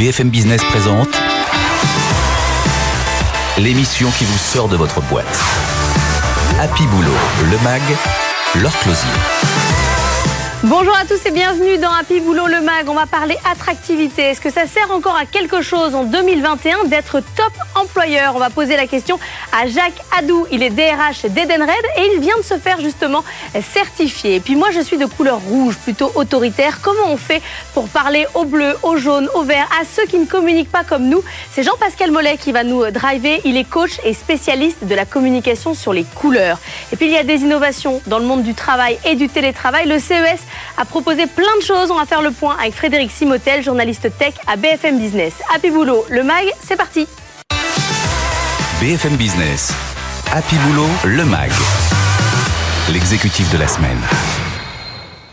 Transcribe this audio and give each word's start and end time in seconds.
BFM 0.00 0.30
Business 0.30 0.64
présente 0.64 1.10
l'émission 3.58 4.10
qui 4.12 4.24
vous 4.24 4.38
sort 4.38 4.66
de 4.66 4.76
votre 4.78 5.02
boîte. 5.02 5.26
Happy 6.58 6.86
Boulot, 6.86 7.12
le 7.50 7.58
MAG, 7.62 7.82
leur 8.62 8.72
closier. 8.78 9.10
Bonjour 10.64 10.94
à 10.94 11.06
tous 11.06 11.24
et 11.26 11.30
bienvenue 11.30 11.78
dans 11.78 11.90
Happy 11.90 12.20
Boulot 12.20 12.46
le 12.46 12.60
Mag. 12.60 12.86
On 12.88 12.94
va 12.94 13.06
parler 13.06 13.34
attractivité. 13.50 14.24
Est-ce 14.24 14.42
que 14.42 14.50
ça 14.50 14.66
sert 14.66 14.90
encore 14.90 15.16
à 15.16 15.24
quelque 15.24 15.62
chose 15.62 15.94
en 15.94 16.04
2021 16.04 16.84
d'être 16.84 17.20
top 17.20 17.52
employeur? 17.74 18.36
On 18.36 18.38
va 18.38 18.50
poser 18.50 18.76
la 18.76 18.86
question 18.86 19.18
à 19.52 19.66
Jacques 19.66 20.02
Adou. 20.16 20.46
Il 20.50 20.62
est 20.62 20.70
DRH 20.70 21.26
d'Edenred 21.26 21.84
et 21.96 22.12
il 22.14 22.20
vient 22.20 22.36
de 22.36 22.42
se 22.42 22.58
faire 22.58 22.80
justement 22.80 23.24
certifier. 23.60 24.36
Et 24.36 24.40
puis 24.40 24.56
moi 24.56 24.70
je 24.72 24.80
suis 24.80 24.96
de 24.96 25.06
couleur 25.06 25.38
rouge, 25.38 25.76
plutôt 25.78 26.10
autoritaire. 26.14 26.80
Comment 26.82 27.08
on 27.08 27.16
fait 27.16 27.42
pour 27.74 27.88
parler 27.88 28.26
au 28.34 28.44
bleu, 28.44 28.76
au 28.82 28.96
jaune, 28.96 29.28
au 29.34 29.42
vert, 29.42 29.68
à 29.80 29.84
ceux 29.84 30.06
qui 30.06 30.18
ne 30.18 30.26
communiquent 30.26 30.70
pas 30.70 30.84
comme 30.84 31.08
nous? 31.08 31.22
C'est 31.52 31.62
Jean-Pascal 31.62 32.10
Mollet 32.10 32.36
qui 32.36 32.52
va 32.52 32.64
nous 32.64 32.90
driver. 32.90 33.40
Il 33.44 33.56
est 33.56 33.68
coach 33.68 34.00
et 34.04 34.14
spécialiste 34.14 34.84
de 34.84 34.94
la 34.94 35.04
communication 35.04 35.74
sur 35.74 35.92
les 35.92 36.04
couleurs. 36.04 36.58
Et 36.92 36.96
puis 36.96 37.06
il 37.06 37.12
y 37.12 37.18
a 37.18 37.24
des 37.24 37.40
innovations 37.42 38.00
dans 38.06 38.18
le 38.18 38.24
monde 38.24 38.42
du 38.42 38.54
travail 38.54 38.98
et 39.04 39.14
du 39.14 39.28
télétravail. 39.28 39.86
Le 39.86 39.98
CES 39.98 40.40
a 40.76 40.84
proposé 40.84 41.26
plein 41.26 41.56
de 41.58 41.62
choses. 41.62 41.90
On 41.90 41.98
va 41.98 42.06
faire 42.06 42.22
le 42.22 42.30
point 42.30 42.56
avec 42.60 42.74
Frédéric 42.74 43.10
Simotel, 43.10 43.62
journaliste 43.62 44.08
tech 44.18 44.34
à 44.46 44.56
BFM 44.56 44.98
Business. 44.98 45.34
Happy 45.54 45.70
Boulot, 45.70 46.04
le 46.08 46.22
MAG, 46.22 46.46
c'est 46.62 46.76
parti. 46.76 47.06
BFM 48.80 49.16
Business, 49.16 49.74
Happy 50.32 50.56
Boulot, 50.56 50.88
le 51.04 51.26
MAG, 51.26 51.50
l'exécutif 52.90 53.52
de 53.52 53.58
la 53.58 53.68
semaine. 53.68 53.98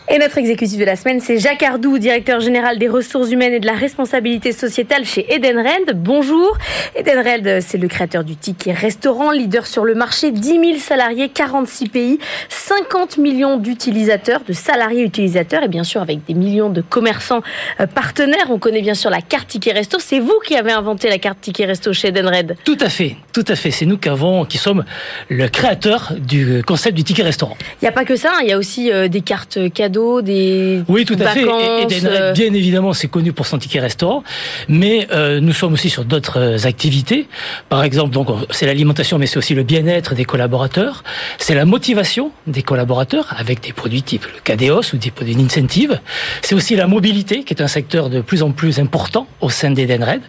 Et 0.09 0.19
notre 0.19 0.37
exécutif 0.37 0.79
de 0.79 0.85
la 0.85 0.95
semaine, 0.95 1.19
c'est 1.19 1.37
Jacques 1.37 1.63
Ardou, 1.63 1.97
directeur 1.97 2.39
général 2.39 2.79
des 2.79 2.87
ressources 2.87 3.29
humaines 3.29 3.51
et 3.51 3.59
de 3.59 3.65
la 3.65 3.73
responsabilité 3.73 4.53
sociétale 4.53 5.03
chez 5.03 5.25
Edenred. 5.33 6.01
Bonjour. 6.01 6.57
Edenred, 6.95 7.59
c'est 7.59 7.77
le 7.77 7.89
créateur 7.89 8.23
du 8.23 8.37
ticket 8.37 8.71
restaurant, 8.71 9.31
leader 9.31 9.67
sur 9.67 9.83
le 9.83 9.95
marché, 9.95 10.31
10 10.31 10.47
000 10.47 10.61
salariés, 10.79 11.27
46 11.27 11.89
pays, 11.89 12.19
50 12.47 13.17
millions 13.17 13.57
d'utilisateurs, 13.57 14.39
de 14.47 14.53
salariés 14.53 15.03
utilisateurs 15.03 15.63
et 15.63 15.67
bien 15.67 15.83
sûr 15.83 16.01
avec 16.01 16.23
des 16.25 16.35
millions 16.35 16.69
de 16.69 16.79
commerçants 16.79 17.41
euh, 17.81 17.85
partenaires. 17.85 18.49
On 18.49 18.59
connaît 18.59 18.81
bien 18.81 18.95
sûr 18.95 19.09
la 19.09 19.19
carte 19.19 19.49
ticket 19.49 19.73
resto. 19.73 19.99
C'est 19.99 20.19
vous 20.19 20.39
qui 20.45 20.55
avez 20.55 20.71
inventé 20.71 21.09
la 21.09 21.17
carte 21.17 21.41
ticket 21.41 21.65
resto 21.65 21.91
chez 21.91 22.07
Edenred. 22.07 22.55
Tout 22.63 22.77
à 22.79 22.87
fait, 22.87 23.17
tout 23.33 23.45
à 23.45 23.57
fait. 23.57 23.71
C'est 23.71 23.85
nous 23.85 23.97
qui 23.97 24.07
avons, 24.07 24.45
qui 24.45 24.57
sommes 24.57 24.85
le 25.27 25.49
créateur 25.49 26.13
du 26.17 26.63
concept 26.65 26.95
du 26.95 27.03
ticket 27.03 27.23
restaurant. 27.23 27.57
Il 27.81 27.85
n'y 27.85 27.89
a 27.89 27.91
pas 27.91 28.05
que 28.05 28.15
ça. 28.15 28.31
Hein. 28.35 28.39
Il 28.43 28.47
y 28.47 28.53
a 28.53 28.57
aussi 28.57 28.89
euh, 28.89 29.09
des 29.09 29.19
cartes 29.19 29.59
cadeaux 29.73 29.96
des 30.21 30.83
Oui, 30.87 31.05
tout 31.05 31.17
à 31.19 31.27
fait. 31.27 31.43
Et, 31.43 32.05
euh, 32.05 32.33
bien 32.33 32.53
évidemment, 32.53 32.93
c'est 32.93 33.07
connu 33.07 33.33
pour 33.33 33.45
son 33.45 33.57
ticket 33.57 33.79
restaurant, 33.79 34.23
mais 34.67 35.07
euh, 35.11 35.39
nous 35.39 35.53
sommes 35.53 35.73
aussi 35.73 35.89
sur 35.89 36.05
d'autres 36.05 36.39
euh, 36.39 36.67
activités. 36.67 37.27
Par 37.69 37.83
exemple, 37.83 38.13
donc 38.13 38.27
c'est 38.51 38.65
l'alimentation, 38.65 39.17
mais 39.17 39.27
c'est 39.27 39.37
aussi 39.37 39.55
le 39.55 39.63
bien-être 39.63 40.15
des 40.15 40.25
collaborateurs. 40.25 41.03
C'est 41.37 41.55
la 41.55 41.65
motivation 41.65 42.31
des 42.45 42.63
collaborateurs 42.63 43.33
avec 43.37 43.61
des 43.61 43.73
produits 43.73 44.03
type 44.03 44.25
le 44.25 44.41
KDOS 44.43 44.93
ou 44.93 44.97
des 44.97 45.11
produits 45.11 45.35
d'incentive. 45.35 45.99
C'est 46.41 46.55
aussi 46.55 46.75
la 46.75 46.87
mobilité, 46.87 47.43
qui 47.43 47.53
est 47.53 47.61
un 47.61 47.67
secteur 47.67 48.09
de 48.09 48.21
plus 48.21 48.43
en 48.43 48.51
plus 48.51 48.79
important 48.79 49.27
au 49.41 49.49
sein 49.49 49.71
d'Edenred, 49.71 50.21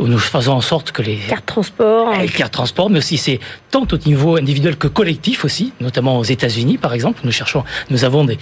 où 0.00 0.06
nous 0.06 0.18
faisons 0.18 0.54
en 0.54 0.60
sorte 0.60 0.92
que 0.92 1.02
les 1.02 1.16
cartes 1.16 1.46
transport, 1.46 2.12
les 2.20 2.28
cartes 2.28 2.52
transport, 2.52 2.90
mais 2.90 2.98
aussi 2.98 3.18
c'est 3.18 3.40
tant 3.70 3.86
au 3.90 3.96
niveau 4.08 4.36
individuel 4.36 4.76
que 4.76 4.88
collectif 4.88 5.44
aussi, 5.44 5.72
notamment 5.80 6.18
aux 6.18 6.24
États-Unis 6.24 6.78
par 6.78 6.92
exemple. 6.94 7.20
Nous 7.24 7.32
cherchons, 7.32 7.64
nous 7.90 8.04
avons 8.04 8.24
des, 8.24 8.38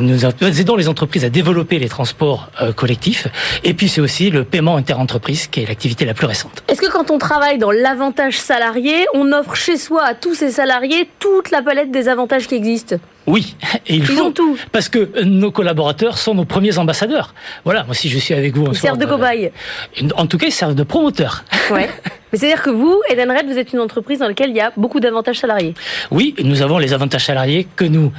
nous 0.00 0.13
aidons 0.60 0.76
les 0.76 0.88
entreprises 0.88 1.24
à 1.24 1.30
développer 1.30 1.78
les 1.78 1.88
transports 1.88 2.50
euh, 2.60 2.72
collectifs. 2.72 3.28
Et 3.64 3.74
puis 3.74 3.88
c'est 3.88 4.00
aussi 4.00 4.30
le 4.30 4.44
paiement 4.44 4.76
interentreprise 4.76 5.46
qui 5.46 5.62
est 5.62 5.66
l'activité 5.66 6.04
la 6.04 6.14
plus 6.14 6.26
récente. 6.26 6.62
Est-ce 6.68 6.80
que 6.80 6.90
quand 6.90 7.10
on 7.10 7.18
travaille 7.18 7.58
dans 7.58 7.70
l'avantage 7.70 8.38
salarié, 8.38 9.06
on 9.14 9.32
offre 9.32 9.54
chez 9.54 9.76
soi 9.76 10.04
à 10.04 10.14
tous 10.14 10.34
ces 10.34 10.50
salariés 10.50 11.08
toute 11.18 11.50
la 11.50 11.62
palette 11.62 11.90
des 11.90 12.08
avantages 12.08 12.46
qui 12.46 12.54
existent? 12.54 12.96
Oui, 13.26 13.56
et 13.86 13.94
il 13.94 14.00
Ils 14.00 14.06
faut 14.06 14.24
ont 14.24 14.32
tout. 14.32 14.56
parce 14.72 14.88
que 14.88 15.22
nos 15.22 15.50
collaborateurs 15.50 16.18
sont 16.18 16.34
nos 16.34 16.44
premiers 16.44 16.76
ambassadeurs. 16.78 17.34
Voilà, 17.64 17.84
moi 17.84 17.94
si 17.94 18.08
je 18.08 18.18
suis 18.18 18.34
avec 18.34 18.56
vous, 18.56 18.66
Ils 18.72 18.76
servent 18.76 18.98
de 18.98 19.06
cobayes. 19.06 19.50
En 20.16 20.26
tout 20.26 20.36
cas, 20.38 20.46
ils 20.46 20.52
servent 20.52 20.74
de 20.74 20.82
promoteurs. 20.82 21.44
Ouais. 21.70 21.88
Mais 22.32 22.38
c'est-à-dire 22.38 22.62
que 22.62 22.70
vous, 22.70 23.00
Edenred, 23.08 23.46
vous 23.46 23.58
êtes 23.58 23.72
une 23.72 23.78
entreprise 23.80 24.18
dans 24.18 24.26
laquelle 24.28 24.50
il 24.50 24.56
y 24.56 24.60
a 24.60 24.72
beaucoup 24.76 24.98
d'avantages 25.00 25.38
salariés. 25.38 25.74
Oui, 26.10 26.34
nous 26.42 26.62
avons 26.62 26.78
les 26.78 26.92
avantages 26.92 27.24
salariés 27.26 27.66
que 27.76 27.84
nous 27.84 28.12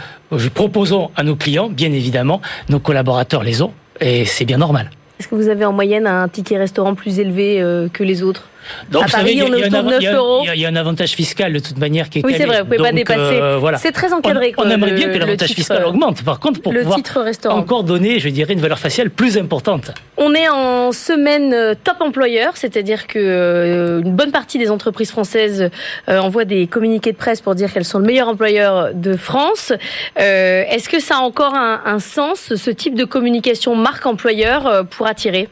proposons 0.53 1.11
à 1.15 1.23
nos 1.23 1.35
clients, 1.35 1.69
bien 1.69 1.91
évidemment, 1.91 2.41
nos 2.69 2.79
collaborateurs 2.79 3.43
les 3.43 3.61
ont, 3.61 3.73
et 3.99 4.25
c'est 4.25 4.45
bien 4.45 4.57
normal. 4.57 4.89
Est-ce 5.19 5.27
que 5.27 5.35
vous 5.35 5.49
avez 5.49 5.65
en 5.65 5.71
moyenne 5.73 6.07
un 6.07 6.27
ticket 6.27 6.57
restaurant 6.57 6.95
plus 6.95 7.19
élevé 7.19 7.61
euh, 7.61 7.87
que 7.89 8.03
les 8.03 8.23
autres? 8.23 8.47
Donc, 8.91 9.03
À 9.03 9.07
Paris, 9.07 9.11
savez, 9.11 9.31
il 9.33 9.37
y 9.37 9.41
a- 9.41 9.45
on 9.45 9.47
est 9.53 9.65
autour 9.67 9.69
de 9.69 9.75
av- 9.75 9.85
il 9.99 10.03
y 10.03 10.07
a- 10.07 10.11
9 10.11 10.19
euros. 10.19 10.39
il 10.43 10.47
y 10.47 10.49
a- 10.49 10.55
Il 10.55 10.61
y 10.61 10.65
a 10.65 10.69
un 10.69 10.75
avantage 10.75 11.11
fiscal 11.11 11.51
de 11.53 11.59
toute 11.59 11.77
manière 11.77 12.09
qui 12.09 12.19
est 12.19 12.25
Oui, 12.25 12.33
c'est 12.37 12.45
vrai, 12.45 12.59
vous 12.59 12.65
pouvez 12.65 12.77
pas 12.77 12.83
Donc, 12.89 12.95
dépasser. 12.95 13.19
euh, 13.19 13.57
voilà. 13.59 13.77
C'est 13.77 13.91
très 13.91 14.11
encadré, 14.13 14.53
On, 14.57 14.69
aimerait 14.69 14.91
le- 14.91 14.95
bien 14.97 15.09
que 15.09 15.17
l'avantage 15.17 15.49
fiscal 15.51 15.83
euh, 15.83 15.87
augmente, 15.89 16.23
par 16.23 16.39
contre, 16.39 16.61
pour 16.61 16.71
le 16.73 16.79
pouvoir 16.81 16.95
titre 16.97 17.21
restaurant. 17.21 17.57
encore 17.57 17.83
donner, 17.83 18.19
je 18.19 18.29
dirais, 18.29 18.53
une 18.53 18.59
valeur 18.61 18.79
faciale 18.79 19.09
plus 19.09 19.37
importante. 19.37 19.91
On 20.17 20.33
est 20.33 20.47
en 20.49 20.91
semaine 20.91 21.53
euh, 21.53 21.73
top 21.83 21.97
employeur, 22.01 22.53
c'est-à-dire 22.55 23.07
que 23.07 24.01
une 24.03 24.13
bonne 24.15 24.31
partie 24.31 24.57
des 24.57 24.71
entreprises 24.71 25.11
françaises 25.11 25.69
envoient 26.07 26.45
des 26.45 26.67
communiqués 26.67 27.11
de 27.11 27.17
presse 27.17 27.41
pour 27.41 27.53
dire 27.55 27.71
qu'elles 27.73 27.85
sont 27.85 27.99
le 27.99 28.05
meilleur 28.05 28.27
employeur 28.29 28.93
de 28.93 29.15
France. 29.17 29.73
Est-ce 30.15 30.89
que 30.89 30.99
ça 30.99 31.17
a 31.17 31.19
encore 31.19 31.53
un, 31.55 31.81
un 31.85 31.99
sens, 31.99 32.55
ce 32.55 32.71
type 32.71 32.95
de 32.95 33.03
communication 33.05 33.75
marque 33.75 34.05
employeur 34.05 34.85
pour 34.89 35.07
attirer? 35.07 35.49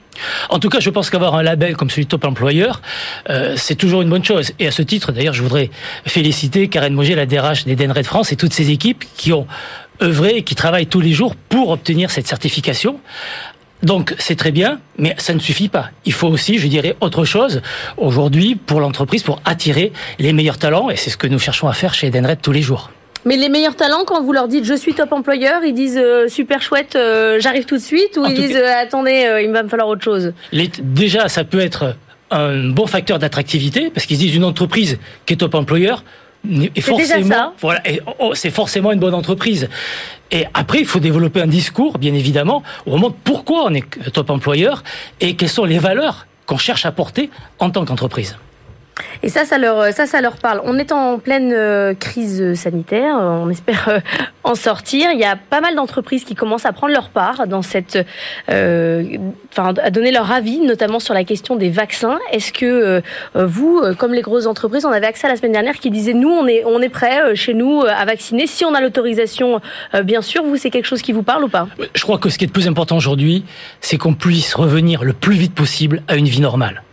En 0.50 0.60
tout 0.60 0.70
cas, 0.70 0.80
je 0.80 0.90
pense 0.90 1.10
qu'avoir 1.10 1.36
un 1.36 1.44
label 1.44 1.76
comme 1.76 1.90
celui 1.90 2.06
de 2.06 2.10
Top 2.10 2.26
Employeur, 2.26 2.82
euh, 3.30 3.56
c'est 3.58 3.76
toujours 3.76 4.02
une 4.02 4.10
bonne 4.10 4.24
chose. 4.24 4.52
Et 4.60 4.68
à 4.68 4.72
ce 4.72 4.82
titre, 4.82 5.12
d'ailleurs, 5.12 5.34
je 5.34 5.42
voudrais 5.42 5.70
féliciter 6.06 6.68
Karen 6.68 6.94
Moget, 6.94 7.16
la 7.16 7.26
DRH 7.26 7.66
d'Edenred 7.66 8.06
France, 8.06 8.32
et 8.32 8.36
toutes 8.36 8.54
ses 8.54 8.72
équipes 8.72 9.04
qui 9.16 9.34
ont 9.34 9.48
œuvré 10.02 10.38
et 10.38 10.44
qui 10.44 10.56
travaillent 10.56 10.88
tous 10.88 11.02
les 11.02 11.14
jours 11.14 11.36
pour 11.36 11.70
obtenir 11.70 12.12
cette 12.12 12.28
certification. 12.28 13.00
Donc 13.84 14.16
c'est 14.18 14.36
très 14.38 14.52
bien, 14.52 14.80
mais 14.98 15.14
ça 15.18 15.34
ne 15.34 15.40
suffit 15.40 15.68
pas. 15.68 15.90
Il 16.06 16.14
faut 16.14 16.30
aussi, 16.30 16.58
je 16.58 16.68
dirais, 16.68 16.96
autre 17.02 17.26
chose 17.26 17.62
aujourd'hui 17.98 18.56
pour 18.56 18.80
l'entreprise, 18.80 19.24
pour 19.24 19.42
attirer 19.44 19.92
les 20.20 20.32
meilleurs 20.32 20.58
talents, 20.58 20.90
et 20.90 20.96
c'est 20.96 21.10
ce 21.10 21.18
que 21.18 21.28
nous 21.28 21.40
cherchons 21.40 21.68
à 21.68 21.74
faire 21.74 21.94
chez 21.94 22.08
Edenred 22.08 22.42
tous 22.42 22.54
les 22.54 22.62
jours. 22.62 22.92
Mais 23.26 23.38
les 23.38 23.50
meilleurs 23.50 23.76
talents, 23.76 24.04
quand 24.06 24.22
vous 24.22 24.34
leur 24.34 24.48
dites 24.48 24.66
je 24.66 24.74
suis 24.74 24.94
top 24.94 25.12
employeur, 25.14 25.64
ils 25.64 25.74
disent 25.74 25.98
euh, 26.02 26.28
super 26.28 26.62
chouette, 26.62 26.96
euh, 26.96 27.40
j'arrive 27.40 27.66
tout 27.66 27.76
de 27.78 27.82
suite, 27.82 28.18
ou 28.18 28.22
En 28.24 28.28
ils 28.30 28.36
disent 28.36 28.56
euh, 28.58 28.82
attendez, 28.82 29.42
il 29.44 29.52
va 29.52 29.64
me 29.64 29.70
falloir 29.70 29.88
autre 29.88 30.04
chose. 30.04 30.34
Les- 30.52 30.70
déjà, 30.82 31.30
ça 31.30 31.44
peut 31.44 31.60
être 31.60 31.96
un 32.32 32.70
bon 32.70 32.88
facteur 32.88 33.20
d'attractivité 33.20 33.90
parce 33.92 34.06
qu'ils 34.06 34.18
disent 34.18 34.36
une 34.36 34.44
entreprise 34.44 34.98
qui 35.26 35.34
est 35.34 35.38
top 35.38 35.56
employeur 35.56 36.04
est 36.46 36.74
déjà 36.76 36.82
forcément, 36.82 37.30
ça. 37.30 37.54
voilà, 37.62 37.80
et- 37.90 38.02
oh, 38.20 38.34
c'est 38.36 38.50
forcément 38.50 38.92
une 38.92 39.00
bonne 39.00 39.14
entreprise. 39.14 39.70
Et 40.32 40.46
après, 40.54 40.80
il 40.80 40.86
faut 40.86 41.00
développer 41.00 41.40
un 41.42 41.48
discours, 41.48 41.98
bien 42.00 42.14
évidemment, 42.14 42.64
au 42.86 42.92
moment 42.92 43.10
de 43.10 43.16
pourquoi 43.24 43.64
on 43.66 43.74
est 43.74 43.84
top 44.12 44.30
employeur 44.30 44.84
et 45.22 45.36
quelles 45.36 45.48
sont 45.50 45.64
les 45.64 45.78
valeurs 45.80 46.26
qu'on 46.46 46.58
cherche 46.58 46.86
à 46.86 46.92
porter 46.92 47.30
en 47.60 47.70
tant 47.70 47.86
qu'entreprise. 47.86 48.36
Et 49.24 49.30
ça, 49.30 49.46
ça 49.46 49.58
leur, 49.58 49.92
ça, 49.94 50.06
ça 50.06 50.22
leur 50.22 50.38
parle. 50.38 50.62
On 50.66 50.78
est 50.78 50.92
en 50.92 51.18
pleine 51.18 51.52
euh, 51.54 51.94
crise 51.94 52.54
sanitaire. 52.56 53.18
euh, 53.18 53.44
On 53.44 53.50
espère 53.50 53.88
euh, 53.90 54.00
en 54.44 54.56
sortir. 54.56 55.10
Il 55.14 55.20
y 55.20 55.24
a 55.26 55.36
pas 55.36 55.62
mal 55.62 55.76
d'entreprises 55.76 56.24
qui 56.26 56.36
commencent 56.36 56.66
à 56.66 56.74
prendre 56.74 56.94
leur 56.94 57.10
part 57.10 57.48
dans 57.48 57.62
cette, 57.62 57.98
enfin, 58.48 59.74
à 59.82 59.90
donner 59.90 60.12
leur 60.12 60.32
avis, 60.32 60.60
notamment 60.60 61.00
sur 61.00 61.14
la 61.14 61.24
question 61.24 61.56
des 61.56 61.70
vaccins. 61.70 62.20
Est-ce 62.32 62.52
que 62.52 63.02
vous, 63.34 63.82
comme 63.98 64.14
les 64.14 64.22
grosses 64.22 64.46
entreprises, 64.46 64.86
on 64.86 64.92
avait 64.92 65.08
accès 65.08 65.28
à 65.28 65.30
la 65.30 65.38
semaine 65.38 65.54
dernière 65.54 65.80
qui 65.80 65.90
disait 65.90 66.14
nous, 66.14 66.30
on 66.30 66.46
est, 66.48 66.64
on 66.66 66.82
est 66.82 66.90
prêt 66.90 67.36
chez 67.36 67.54
nous 67.54 67.82
à 67.82 68.04
vacciner 68.06 68.48
si 68.48 68.66
on 68.66 68.74
a 68.74 68.82
l'autorisation, 68.82 69.62
bien 70.04 70.22
sûr. 70.22 70.44
Vous, 70.44 70.58
c'est 70.58 70.70
quelque 70.70 70.86
chose 70.86 71.02
qui 71.02 71.14
vous 71.14 71.24
parle 71.24 71.46
ou 71.46 71.50
pas? 71.50 71.68
Je 71.96 72.02
crois 72.04 72.18
que 72.18 72.30
ce 72.30 72.38
qui 72.38 72.44
est 72.44 72.48
le 72.48 72.54
plus 72.54 72.68
important 72.68 72.98
aujourd'hui, 72.98 73.46
c'est 73.80 73.98
qu'on 73.98 74.14
puisse 74.14 74.54
revenir 74.56 75.04
le 75.04 75.14
plus 75.14 75.36
vite 75.36 75.56
possible 75.56 76.04
à 76.08 76.16
une 76.16 76.28
vie 76.28 76.42
normale. 76.42 76.84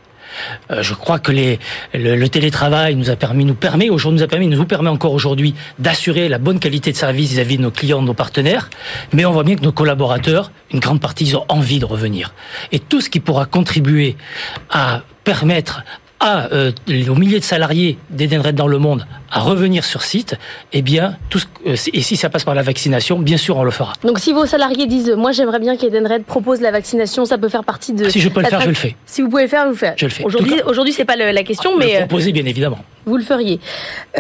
Euh, 0.71 0.83
je 0.83 0.95
crois 0.95 1.19
que 1.19 1.33
le, 1.33 2.29
télétravail 2.29 2.95
nous 2.95 3.11
a 3.11 3.17
permis, 3.17 3.45
nous 3.45 3.55
permet 3.55 3.91
aujourd'hui, 3.91 4.27
nous 4.47 4.65
permet 4.65 4.91
encore 4.91 5.13
aujourd'hui 5.13 5.55
d'assurer 5.79 6.29
la 6.29 6.39
bonne 6.39 6.61
qualité 6.61 6.93
de 6.93 6.97
service 6.97 7.31
vis-à-vis 7.31 7.57
de 7.57 7.63
nos 7.63 7.71
clients, 7.71 8.03
de 8.03 8.07
nos 8.07 8.15
partenaires. 8.15 8.71
Mais 9.13 9.25
on 9.25 9.33
voit 9.33 9.45
bien 9.45 9.57
que 9.57 9.63
nos 9.63 9.73
collaborateurs, 9.73 10.53
une 10.73 10.81
grande 10.81 11.01
partie, 11.01 11.25
ils 11.25 11.37
ont 11.37 11.45
envie 11.49 11.79
de 11.79 11.85
revenir. 11.85 12.35
Et 12.73 12.79
tout 12.79 13.01
ce 13.01 13.11
qui 13.11 13.21
pourra 13.21 13.47
contribuer 13.47 14.17
à 14.71 15.03
permettre 15.25 15.83
à, 16.21 16.53
euh, 16.53 16.71
aux 17.09 17.15
milliers 17.15 17.41
de 17.41 17.45
salariés 17.45 17.99
d'Edenred 18.11 18.55
dans 18.55 18.69
le 18.69 18.79
monde 18.79 19.07
à 19.33 19.41
revenir 19.41 19.85
sur 19.85 20.03
site, 20.03 20.37
eh 20.73 20.83
bien, 20.83 21.17
tout 21.31 21.39
ce, 21.39 21.47
euh, 21.67 21.77
et 21.93 22.03
si 22.03 22.17
ça 22.17 22.29
passe 22.29 22.45
par 22.45 22.55
la 22.55 22.63
vaccination, 22.63 23.19
bien 23.19 23.37
sûr, 23.37 23.57
on 23.57 23.65
le 23.65 23.71
fera. 23.71 23.95
Donc, 24.05 24.19
si 24.19 24.33
vos 24.33 24.45
salariés 24.45 24.87
disent, 24.87 25.15
moi, 25.17 25.33
j'aimerais 25.33 25.61
bien 25.61 25.77
qu'Edenred 25.77 26.25
propose 26.25 26.61
la 26.61 26.71
vaccination, 26.71 27.25
ça 27.25 27.39
peut 27.39 27.49
faire 27.49 27.65
partie 27.65 27.93
de. 27.93 28.09
Si 28.09 28.21
je 28.21 28.29
peux 28.29 28.41
le 28.41 28.47
faire, 28.47 28.61
je 28.61 28.69
le 28.69 28.75
fais. 28.75 28.97
Si 29.07 29.23
vous 29.23 29.29
pouvez 29.29 29.45
le 29.45 29.49
faire, 29.49 29.65
vous 29.65 29.71
le 29.71 29.77
faites. 29.77 29.95
Je 29.97 30.05
le 30.07 30.11
fais. 30.11 30.25
Aujourd'hui, 30.25 30.55
aujourd'hui, 30.67 30.93
c'est 30.93 31.05
pas 31.05 31.17
la 31.17 31.43
question, 31.43 31.77
mais. 31.79 31.93
Le 31.95 32.07
proposer, 32.07 32.33
bien 32.33 32.45
évidemment. 32.45 32.79
Vous 33.11 33.17
le 33.17 33.25
feriez. 33.25 33.59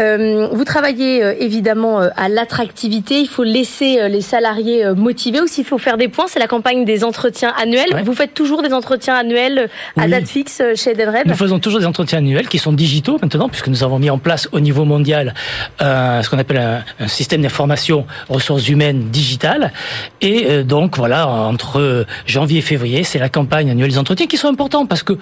Euh, 0.00 0.48
vous 0.50 0.64
travaillez 0.64 1.22
euh, 1.22 1.32
évidemment 1.38 2.00
euh, 2.00 2.08
à 2.16 2.28
l'attractivité. 2.28 3.20
Il 3.20 3.28
faut 3.28 3.44
laisser 3.44 4.08
les 4.08 4.20
salariés 4.20 4.84
motivés. 4.96 5.40
Aussi, 5.40 5.60
il 5.60 5.64
faut 5.64 5.78
faire 5.78 5.96
des 5.96 6.08
points. 6.08 6.24
C'est 6.26 6.40
la 6.40 6.48
campagne 6.48 6.84
des 6.84 7.04
entretiens 7.04 7.52
annuels. 7.56 8.02
Vous 8.04 8.14
faites 8.14 8.34
toujours 8.34 8.62
des 8.62 8.72
entretiens 8.72 9.14
annuels 9.14 9.70
à 9.96 10.08
date 10.08 10.26
fixe 10.26 10.60
chez 10.74 10.90
Edenred 10.90 11.28
Nous 11.28 11.34
faisons 11.34 11.60
toujours 11.60 11.78
des 11.78 11.86
entretiens 11.86 12.18
annuels 12.18 12.48
qui 12.48 12.58
sont 12.58 12.72
digitaux 12.72 13.16
maintenant, 13.22 13.48
puisque 13.48 13.68
nous 13.68 13.84
avons 13.84 14.00
mis 14.00 14.10
en 14.10 14.18
place 14.18 14.48
au 14.50 14.58
niveau 14.58 14.84
mondial 14.84 15.34
ce 15.78 16.28
qu'on 16.28 16.38
appelle 16.38 16.58
un, 16.58 16.82
un 16.98 17.08
système 17.08 17.42
d'information 17.42 18.06
ressources 18.28 18.68
humaines 18.68 19.10
digitales. 19.10 19.72
Et 20.20 20.64
donc, 20.64 20.96
voilà, 20.96 21.28
entre 21.28 22.06
janvier 22.26 22.58
et 22.58 22.62
février, 22.62 23.04
c'est 23.04 23.20
la 23.20 23.28
campagne 23.28 23.70
annuelle 23.70 23.90
des 23.90 23.98
entretiens 23.98 24.26
qui 24.26 24.36
sont 24.36 24.48
importants 24.48 24.86
parce 24.86 25.04
que 25.04 25.16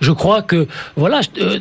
je 0.00 0.12
crois 0.12 0.42
que, 0.42 0.66
voilà, 0.96 1.20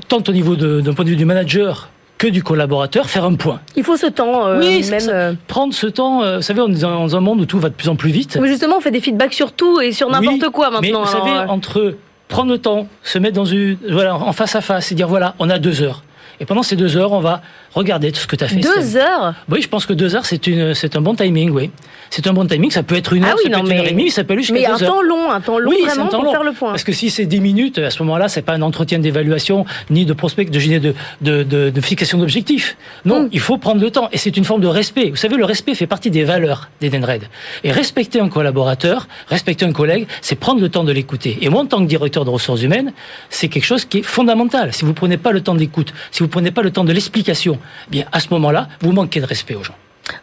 tant 0.10 0.22
au 0.28 0.32
niveau 0.34 0.58
d'un 0.58 0.94
point 0.94 1.06
de 1.06 1.10
vue 1.10 1.16
du 1.16 1.26
manager, 1.58 1.90
que 2.18 2.28
du 2.28 2.44
collaborateur, 2.44 3.10
faire 3.10 3.26
un 3.26 3.36
point. 3.36 3.60
Il 3.76 3.84
faut 3.84 3.98
ce 3.98 4.08
temps, 4.08 4.48
euh, 4.48 4.60
oui, 4.60 4.90
même 4.90 5.10
euh, 5.10 5.34
prendre 5.48 5.74
ce 5.74 5.88
temps. 5.88 6.24
Euh, 6.24 6.38
vous 6.38 6.42
savez, 6.42 6.62
on 6.62 6.70
est 6.70 6.82
dans 6.82 7.16
un 7.16 7.20
monde 7.20 7.42
où 7.42 7.46
tout 7.46 7.60
va 7.60 7.70
de 7.70 7.74
plus 7.74 7.90
en 7.90 7.96
plus 7.96 8.12
vite. 8.12 8.38
Mais 8.42 8.48
justement, 8.48 8.78
on 8.78 8.82
fait 8.82 8.92
des 8.92 9.02
feedbacks 9.02 9.34
sur 9.34 9.52
tout 9.52 9.82
et 9.82 9.92
sur 9.92 10.10
n'importe 10.10 10.50
quoi 10.52 10.70
maintenant. 10.70 11.02
Mais 11.02 11.06
vous 11.06 11.12
savez, 11.12 11.50
entre 11.50 11.96
prendre 12.30 12.52
le 12.52 12.58
temps, 12.58 12.88
se 13.04 13.20
mettre 13.20 13.36
dans 13.36 13.46
une, 13.46 13.78
voilà, 13.92 14.16
en 14.16 14.34
face 14.34 14.56
à 14.56 14.62
face 14.62 14.92
et 14.92 14.96
dire 14.96 15.08
voilà, 15.08 15.36
on 15.40 15.50
a 15.50 15.60
deux 15.60 15.82
heures. 15.82 16.04
Et 16.40 16.46
pendant 16.46 16.64
ces 16.64 16.76
deux 16.76 16.98
heures, 16.98 17.12
on 17.12 17.20
va 17.20 17.42
regarder 17.74 18.12
tout 18.12 18.20
ce 18.20 18.28
que 18.28 18.36
tu 18.36 18.44
as 18.44 18.48
fait. 18.48 18.60
Deux 18.60 18.98
heures 18.98 19.34
Oui, 19.50 19.62
je 19.62 19.68
pense 19.68 19.86
que 19.86 19.94
deux 19.94 20.16
heures, 20.16 20.26
c'est 20.26 20.48
une, 20.48 20.74
c'est 20.74 20.96
un 20.96 21.02
bon 21.02 21.16
timing, 21.16 21.50
oui. 21.52 21.72
C'est 22.10 22.28
un 22.28 22.34
bon 22.34 22.46
timing. 22.46 22.70
Ça 22.70 22.84
peut 22.84 22.96
être 22.96 23.14
une 23.14 23.24
ah 23.24 23.30
heure, 23.30 23.38
ça 23.38 23.50
peut 23.50 23.56
être 23.56 23.66
une 23.66 23.78
heure 23.78 23.86
et 23.86 23.92
demie, 23.92 24.12
ça 24.12 24.24
peut 24.24 24.34
aller 24.34 24.44
jusqu'à 24.44 24.56
deux 24.56 24.64
heures. 24.66 24.80
Mais 24.80 24.86
un 24.86 24.90
temps 24.90 25.02
long, 25.02 25.32
un 25.32 25.42
temps 25.42 25.60
long 25.60 25.72
vraiment 25.72 26.08
pour 26.08 26.32
faire 26.32 26.44
le 26.44 26.52
point. 26.52 26.70
Parce 26.70 26.84
que 26.84 26.92
si 26.92 27.10
c'est 27.10 27.26
dix 27.26 27.40
minutes, 27.40 27.80
à 27.80 27.90
ce 27.90 28.02
moment-là, 28.04 28.28
c'est 28.30 28.44
pas 28.44 28.54
un 28.54 28.62
entretien 28.62 29.00
d'évaluation 29.00 29.66
ni 29.90 30.06
de 30.06 30.14
prospect, 30.14 30.46
de 30.46 30.80
de, 30.80 30.94
de, 31.22 31.44
de, 31.44 31.70
de 31.70 31.82
fixation 31.82 32.18
d'objectifs. 32.18 32.78
Non, 33.06 33.24
hmm. 33.24 33.30
il 33.32 33.40
faut 33.40 33.58
prendre 33.58 33.82
le 33.82 33.92
temps. 33.92 34.10
Et 34.12 34.18
c'est 34.18 34.38
une 34.38 34.46
forme 34.46 34.62
de 34.62 34.68
respect. 34.68 35.10
Vous 35.10 35.16
savez, 35.16 35.36
le 35.36 35.46
respect 35.46 35.76
fait 35.76 35.88
partie 35.88 36.12
des 36.12 36.24
valeurs 36.24 36.70
d'Edenred. 36.82 37.24
Et 37.64 37.72
respecter 37.72 38.20
un 38.20 38.30
collaborateur, 38.30 39.08
respecter 39.28 39.66
un 39.66 39.74
collègue, 39.74 40.08
c'est 40.22 40.36
prendre 40.36 40.62
le 40.62 40.70
temps 40.70 40.84
de 40.84 40.92
l'écouter. 40.92 41.38
Et 41.42 41.50
moi, 41.50 41.62
en 41.62 41.66
tant 41.66 41.80
que 41.80 41.88
directeur 41.88 42.26
de 42.26 42.30
ressources 42.30 42.62
humaines, 42.62 42.94
c'est 43.30 43.48
quelque 43.48 43.66
chose 43.66 43.86
qui 43.86 44.00
est 44.00 44.04
fondamental. 44.04 44.74
Si 44.74 44.86
vous 44.86 44.94
prenez 44.94 45.18
pas 45.18 45.32
le 45.32 45.42
temps 45.42 45.56
d'écoute, 45.56 45.94
si 46.12 46.22
vous 46.22 46.30
prenez 46.30 46.52
pas 46.52 46.62
le 46.62 46.72
temps 46.72 46.84
de 46.84 46.92
l'explication, 46.92 47.60
eh 47.88 47.92
bien, 47.92 48.06
à 48.12 48.20
ce 48.20 48.28
moment-là, 48.32 48.68
vous 48.82 48.92
manquez 48.92 49.20
de 49.20 49.26
respect 49.26 49.56
aux 49.56 49.64
gens. 49.64 49.76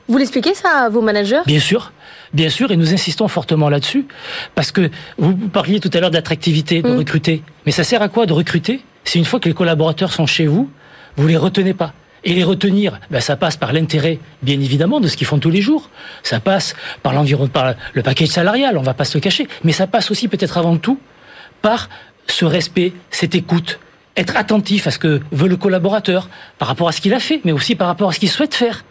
Vous 0.08 0.18
l'expliquez 0.18 0.54
ça 0.54 0.84
à 0.84 0.88
vos 0.88 1.00
managers? 1.00 1.40
Bien 1.46 1.60
sûr, 1.60 1.92
bien 2.34 2.50
sûr, 2.50 2.70
et 2.70 2.76
nous 2.76 2.92
insistons 2.92 3.28
fortement 3.28 3.68
là-dessus, 3.68 4.06
parce 4.54 4.72
que 4.72 4.90
vous 5.18 5.34
parliez 5.34 5.80
tout 5.80 5.90
à 5.94 6.00
l'heure 6.00 6.10
d'attractivité, 6.10 6.82
de 6.82 6.90
mm. 6.90 6.98
recruter. 6.98 7.42
Mais 7.66 7.72
ça 7.72 7.84
sert 7.84 8.02
à 8.02 8.08
quoi 8.08 8.26
de 8.26 8.32
recruter 8.32 8.82
Si 9.04 9.18
une 9.18 9.24
fois 9.24 9.40
que 9.40 9.48
les 9.48 9.54
collaborateurs 9.54 10.12
sont 10.12 10.26
chez 10.26 10.46
vous, 10.46 10.70
vous 11.16 11.26
les 11.26 11.36
retenez 11.36 11.74
pas? 11.74 11.92
Et 12.22 12.34
les 12.34 12.44
retenir, 12.44 13.00
ben 13.10 13.20
ça 13.20 13.36
passe 13.36 13.56
par 13.56 13.72
l'intérêt, 13.72 14.18
bien 14.42 14.60
évidemment, 14.60 15.00
de 15.00 15.08
ce 15.08 15.16
qu'ils 15.16 15.26
font 15.26 15.38
tous 15.38 15.48
les 15.48 15.62
jours. 15.62 15.88
Ça 16.22 16.38
passe 16.38 16.76
par 17.02 17.14
l'environnement, 17.14 17.50
par 17.50 17.74
le 17.94 18.02
paquet 18.02 18.26
salarial, 18.26 18.76
on 18.76 18.82
va 18.82 18.92
pas 18.92 19.06
se 19.06 19.16
le 19.16 19.22
cacher. 19.22 19.48
Mais 19.64 19.72
ça 19.72 19.86
passe 19.86 20.10
aussi 20.10 20.28
peut-être 20.28 20.58
avant 20.58 20.76
tout 20.76 21.00
par 21.62 21.88
ce 22.26 22.44
respect, 22.44 22.92
cette 23.10 23.34
écoute, 23.34 23.80
être 24.16 24.36
attentif 24.36 24.86
à 24.86 24.90
ce 24.90 24.98
que 24.98 25.20
veut 25.32 25.48
le 25.48 25.56
collaborateur 25.56 26.28
par 26.58 26.68
rapport 26.68 26.88
à 26.88 26.92
ce 26.92 27.00
qu'il 27.00 27.14
a 27.14 27.20
fait, 27.20 27.40
mais 27.44 27.52
aussi 27.52 27.74
par 27.74 27.88
rapport 27.88 28.10
à 28.10 28.12
ce 28.12 28.20
qu'il 28.20 28.30
souhaite 28.30 28.54
faire. 28.54 28.84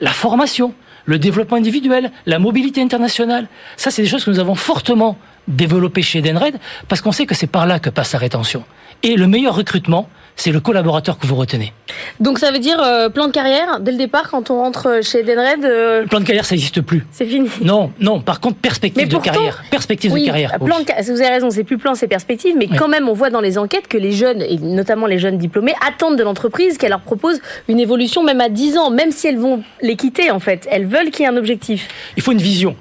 La 0.00 0.10
formation, 0.10 0.74
le 1.04 1.18
développement 1.18 1.56
individuel, 1.56 2.10
la 2.26 2.38
mobilité 2.38 2.82
internationale. 2.82 3.48
Ça, 3.76 3.90
c'est 3.90 4.02
des 4.02 4.08
choses 4.08 4.24
que 4.24 4.30
nous 4.30 4.40
avons 4.40 4.54
fortement 4.54 5.16
développées 5.48 6.02
chez 6.02 6.22
Denred 6.22 6.58
parce 6.88 7.00
qu'on 7.00 7.12
sait 7.12 7.26
que 7.26 7.34
c'est 7.34 7.46
par 7.46 7.66
là 7.66 7.78
que 7.78 7.90
passe 7.90 8.12
la 8.12 8.18
rétention. 8.18 8.64
Et 9.02 9.16
le 9.16 9.26
meilleur 9.26 9.54
recrutement, 9.54 10.08
c'est 10.36 10.50
le 10.50 10.60
collaborateur 10.60 11.18
que 11.18 11.26
vous 11.26 11.36
retenez. 11.36 11.72
Donc 12.20 12.38
ça 12.38 12.50
veut 12.50 12.58
dire 12.58 12.80
euh, 12.82 13.08
plan 13.08 13.26
de 13.26 13.32
carrière 13.32 13.80
dès 13.80 13.92
le 13.92 13.98
départ 13.98 14.30
quand 14.30 14.50
on 14.50 14.58
rentre 14.58 15.00
chez 15.02 15.22
Denred 15.22 15.64
euh... 15.64 16.06
Plan 16.06 16.20
de 16.20 16.24
carrière 16.24 16.44
ça 16.44 16.54
n'existe 16.54 16.80
plus. 16.80 17.06
C'est 17.12 17.26
fini. 17.26 17.48
Non, 17.60 17.92
non. 18.00 18.20
Par 18.20 18.40
contre 18.40 18.56
perspective 18.56 19.08
de 19.08 19.16
carrière, 19.18 19.62
perspective 19.70 20.12
de 20.12 20.24
carrière. 20.24 20.58
Plan 20.58 20.78
Vous 20.78 21.10
avez 21.20 21.28
raison, 21.28 21.50
c'est 21.50 21.64
plus 21.64 21.78
plan, 21.78 21.94
c'est 21.94 22.08
perspective, 22.08 22.54
mais 22.56 22.68
quand 22.68 22.88
même 22.88 23.08
on 23.08 23.14
voit 23.14 23.30
dans 23.30 23.40
les 23.40 23.58
enquêtes 23.58 23.88
que 23.88 23.98
les 23.98 24.12
jeunes 24.12 24.42
et 24.42 24.58
notamment 24.58 25.06
les 25.06 25.18
jeunes 25.18 25.38
diplômés 25.38 25.74
attendent 25.86 26.18
de 26.18 26.24
l'entreprise 26.24 26.78
qu'elle 26.78 26.90
leur 26.90 27.00
propose 27.00 27.40
une 27.68 27.80
évolution 27.80 28.22
même 28.22 28.40
à 28.40 28.48
10 28.48 28.78
ans, 28.78 28.90
même 28.90 29.12
si 29.12 29.28
elles 29.28 29.38
vont 29.38 29.62
les 29.82 29.96
quitter 29.96 30.30
en 30.30 30.40
fait. 30.40 30.66
Elles 30.70 30.86
veulent 30.86 31.10
qu'il 31.10 31.22
y 31.22 31.24
ait 31.24 31.32
un 31.32 31.36
objectif. 31.36 31.88
Il 32.16 32.22
faut 32.22 32.32
une 32.32 32.38
vision, 32.38 32.76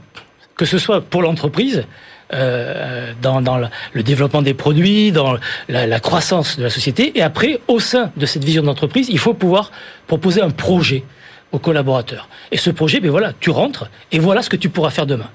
que 0.55 0.65
ce 0.65 0.77
soit 0.77 1.01
pour 1.01 1.21
l'entreprise 1.21 1.85
euh, 2.33 3.13
dans, 3.21 3.41
dans, 3.41 3.57
le 3.57 4.03
développement 4.03 4.41
des 4.41 4.53
produits, 4.53 5.11
dans 5.11 5.37
la, 5.69 5.87
la, 5.87 5.99
croissance 5.99 6.57
de 6.57 6.63
la 6.63 6.69
société. 6.69 7.17
Et 7.17 7.21
après, 7.21 7.59
au 7.67 7.79
sein 7.79 8.11
de 8.17 8.25
cette 8.25 8.43
vision 8.43 8.63
d'entreprise, 8.63 9.07
il 9.09 9.19
faut 9.19 9.33
pouvoir 9.33 9.71
proposer 10.07 10.41
un 10.41 10.49
projet 10.49 11.03
aux 11.51 11.59
collaborateurs. 11.59 12.27
Et 12.51 12.57
ce 12.57 12.69
projet, 12.69 12.99
ben 12.99 13.11
voilà, 13.11 13.31
tu 13.39 13.49
rentres 13.49 13.89
et 14.11 14.19
voilà 14.19 14.41
ce 14.41 14.49
que 14.49 14.57
tu 14.57 14.69
pourras 14.69 14.89
faire 14.89 15.05
demain. 15.05 15.29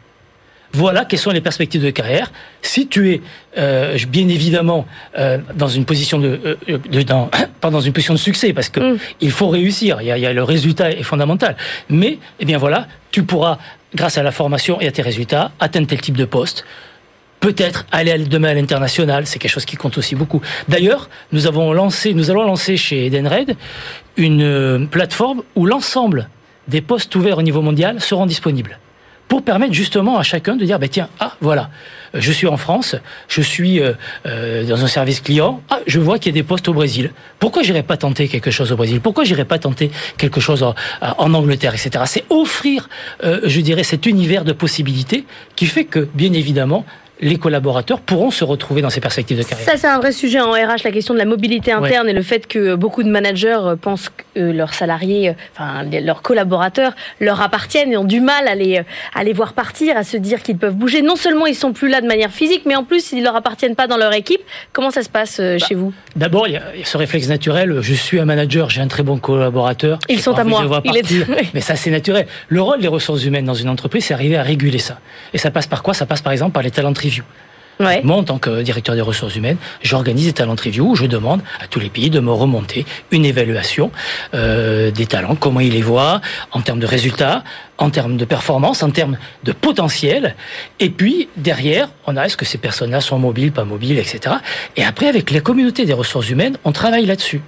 Voilà 0.73 1.05
quelles 1.06 1.19
sont 1.19 1.31
les 1.31 1.41
perspectives 1.41 1.83
de 1.83 1.91
carrière. 1.91 2.31
Si 2.61 2.89
tu 2.89 3.12
es 3.12 3.23
euh, 3.56 3.97
bien 4.09 4.29
évidemment 4.29 4.87
euh, 5.19 5.39
dans 5.55 5.69
une 5.69 5.87
position 5.87 6.19
de, 6.19 6.59
euh, 6.69 6.79
de 6.79 7.03
dans, 7.03 7.31
pas 7.61 7.71
dans 7.71 7.81
une 7.81 7.93
position 7.93 8.15
de 8.15 8.19
succès 8.19 8.53
parce 8.53 8.69
que 8.69 8.95
mm. 8.95 8.99
il 9.21 9.31
faut 9.31 9.49
réussir. 9.49 9.99
Il 10.03 10.09
y, 10.09 10.11
a, 10.11 10.19
il 10.19 10.21
y, 10.21 10.27
a, 10.27 10.33
le 10.33 10.43
résultat 10.43 10.91
est 10.91 11.03
fondamental. 11.03 11.56
Mais 11.89 12.19
eh 12.39 12.45
bien 12.45 12.59
voilà, 12.59 12.87
tu 13.11 13.23
pourras 13.23 13.59
grâce 13.95 14.19
à 14.19 14.23
la 14.23 14.31
formation 14.31 14.79
et 14.81 14.87
à 14.87 14.93
tes 14.93 15.03
résultats 15.03 15.53
atteindre 15.59 15.87
tel 15.87 16.00
type 16.03 16.17
de 16.17 16.27
poste 16.27 16.67
peut-être 17.40 17.87
aller 17.93 18.19
demain 18.19 18.50
à 18.50 18.55
l'international, 18.55 19.26
c'est 19.26 19.38
quelque 19.38 19.50
chose 19.50 19.64
qui 19.64 19.76
compte 19.76 19.99
aussi 19.99 20.14
beaucoup. 20.14 20.40
D'ailleurs, 20.69 21.08
nous 21.32 21.46
avons 21.46 21.73
lancé, 21.73 22.14
nous 22.14 22.31
allons 22.31 22.44
lancer 22.44 22.76
chez 22.76 23.06
Edenred 23.06 23.56
une 24.17 24.43
euh, 24.43 24.87
plateforme 24.87 25.43
où 25.55 25.67
l'ensemble 25.67 26.29
des 26.67 26.81
postes 26.81 27.14
ouverts 27.14 27.38
au 27.38 27.43
niveau 27.43 27.62
mondial 27.62 28.00
seront 28.00 28.26
disponibles 28.26 28.79
pour 29.29 29.43
permettre 29.43 29.75
justement 29.75 30.19
à 30.19 30.23
chacun 30.23 30.56
de 30.56 30.64
dire, 30.64 30.79
bah, 30.79 30.88
tiens, 30.88 31.08
ah, 31.20 31.35
voilà, 31.43 31.69
euh, 32.14 32.19
je 32.20 32.32
suis 32.32 32.46
en 32.46 32.56
France, 32.56 32.96
je 33.29 33.43
suis 33.43 33.79
euh, 33.81 34.64
dans 34.64 34.82
un 34.82 34.87
service 34.87 35.20
client, 35.20 35.62
ah, 35.68 35.80
je 35.87 36.00
vois 36.00 36.18
qu'il 36.18 36.35
y 36.35 36.35
a 36.35 36.40
des 36.40 36.47
postes 36.47 36.66
au 36.66 36.73
Brésil. 36.73 37.12
Pourquoi 37.38 37.62
j'irai 37.62 37.83
pas 37.83 37.99
tenter 37.99 38.26
quelque 38.26 38.50
chose 38.50 38.73
au 38.73 38.76
Brésil? 38.76 39.00
Pourquoi 39.00 39.25
j'irai 39.25 39.45
pas 39.45 39.59
tenter 39.59 39.90
quelque 40.16 40.40
chose 40.40 40.62
en, 40.62 40.75
en 41.00 41.35
Angleterre, 41.35 41.75
etc. 41.75 42.04
C'est 42.07 42.25
offrir, 42.30 42.88
je 43.23 43.61
dirais, 43.61 43.85
cet 43.85 44.07
univers 44.07 44.45
de 44.45 44.52
possibilités 44.52 45.26
qui 45.57 45.66
fait 45.66 45.85
que, 45.85 46.09
bien 46.14 46.33
évidemment, 46.33 46.87
les 47.21 47.39
collaborateurs 47.39 48.01
pourront 48.01 48.31
se 48.31 48.45
retrouver 48.45 48.83
dans 48.83 48.91
ces 48.91 49.01
perspectives 49.01 49.39
de 49.39 49.43
carrière. 49.43 49.67
Ça, 49.67 49.77
c'est 49.77 49.87
un 49.87 49.99
vrai 49.99 50.13
sujet 50.13 50.41
en 50.41 50.53
RH, 50.53 50.85
la 50.85 50.93
question 50.93 51.15
de 51.15 51.19
la 51.19 51.25
mobilité 51.25 51.73
interne 51.73 52.09
et 52.09 52.13
le 52.13 52.23
fait 52.23 52.47
que 52.47 52.75
beaucoup 52.75 53.03
de 53.03 53.11
managers 53.11 53.59
euh, 53.61 53.77
pensent 53.77 54.11
que 54.35 54.41
leurs 54.41 54.75
salariés, 54.75 55.31
euh, 55.31 55.33
enfin 55.55 55.85
leurs 55.85 56.23
collaborateurs, 56.23 56.95
leur 57.21 57.41
appartiennent 57.41 57.93
et 57.93 57.97
ont 57.97 58.05
du 58.05 58.21
mal 58.21 58.47
à 58.47 58.55
les, 58.55 58.83
à 59.15 59.25
les 59.25 59.33
voir 59.33 59.53
partir, 59.53 59.97
à 59.97 60.05
se 60.05 60.17
dire 60.17 60.43
qu'ils 60.43 60.59
peuvent 60.59 60.75
bouger. 60.75 61.03
Non 61.03 61.17
seulement 61.17 61.47
ils 61.47 61.55
sont 61.55 61.73
plus 61.73 61.89
là 61.89 62.01
de 62.01 62.07
manière 62.07 62.31
physique, 62.31 62.63
mais 62.67 62.77
en 62.77 62.85
plus 62.85 63.13
ils 63.13 63.23
leur 63.23 63.35
appartiennent 63.37 63.77
pas 63.77 63.87
dans 63.87 63.97
leur 63.97 64.13
équipe. 64.13 64.41
Comment 64.73 64.91
ça 64.91 65.03
se 65.03 65.09
passe 65.09 65.39
euh, 65.41 65.59
chez 65.59 65.75
vous? 65.75 65.93
D'abord, 66.15 66.47
il 66.47 66.55
y, 66.55 66.57
a 66.57 66.63
ce 66.85 66.97
réflexe 66.97 67.29
naturel. 67.29 67.79
Je 67.81 67.95
suis 67.95 68.21
un 68.21 68.25
manager, 68.25 68.71
j'ai 68.71 68.81
un 68.81 68.89
très 68.89 69.03
bon 69.03 69.19
collaborateur. 69.19 69.99
Ils 70.09 70.21
sont 70.21 70.35
à 70.35 70.45
moi. 70.45 70.65
Mais 71.55 71.61
ça, 71.61 71.77
c'est 71.77 71.91
naturel. 71.91 72.27
Le 72.49 72.63
rôle 72.63 72.81
des 72.81 72.89
ressources 72.89 73.25
humaines 73.25 73.45
dans 73.45 73.55
une 73.55 73.69
entreprise, 73.69 74.07
c'est 74.07 74.15
arriver 74.15 74.37
à 74.37 74.43
réguler 74.43 74.79
ça. 74.79 75.01
Et 75.33 75.39
ça 75.39 75.51
passe 75.51 75.67
par 75.67 75.83
quoi? 75.83 75.95
Ça 75.95 76.07
passe 76.07 76.23
par 76.23 76.33
exemple 76.33 76.53
par 76.53 76.63
les 76.63 76.71
moi, 77.81 78.17
en 78.17 78.25
tant 78.25 78.38
que 78.38 78.62
directeur 78.62 78.95
des 78.95 79.00
ressources 79.00 79.37
humaines, 79.37 79.57
j'organise 79.83 80.27
des 80.27 80.33
talent 80.33 80.57
reviews 80.57 80.91
où 80.91 80.97
je 80.97 81.07
demande 81.07 81.43
à 81.61 81.67
tous 81.69 81.79
les 81.79 81.91
pays 81.91 82.11
de 82.11 82.21
me 82.21 82.33
remonter 82.33 82.85
une 83.12 83.25
évaluation 83.25 83.93
euh, 84.35 84.91
des 84.91 85.07
talents, 85.07 85.37
comment 85.37 85.61
ils 85.61 85.73
les 85.73 85.83
voient 85.83 86.21
en 86.50 86.61
termes 86.61 86.81
de 86.81 86.87
résultats, 86.87 87.45
en 87.79 87.91
termes 87.91 88.17
de 88.17 88.25
performance, 88.25 88.83
en 88.83 88.91
termes 88.91 89.17
de 89.45 89.53
potentiel. 89.53 90.35
Et 90.81 90.91
puis, 90.91 91.29
derrière, 91.37 91.88
on 92.07 92.17
a 92.17 92.25
est-ce 92.25 92.37
que 92.37 92.45
ces 92.45 92.59
personnes-là 92.59 93.00
sont 93.00 93.19
mobiles, 93.19 93.53
pas 93.53 93.65
mobiles, 93.65 93.99
etc. 93.99 94.37
Et 94.77 94.85
après, 94.85 95.07
avec 95.07 95.31
la 95.31 95.41
communauté 95.41 95.85
des 95.85 95.93
ressources 95.93 96.31
humaines, 96.31 96.57
on 96.65 96.73
travaille 96.73 97.07
là-dessus. 97.07 97.41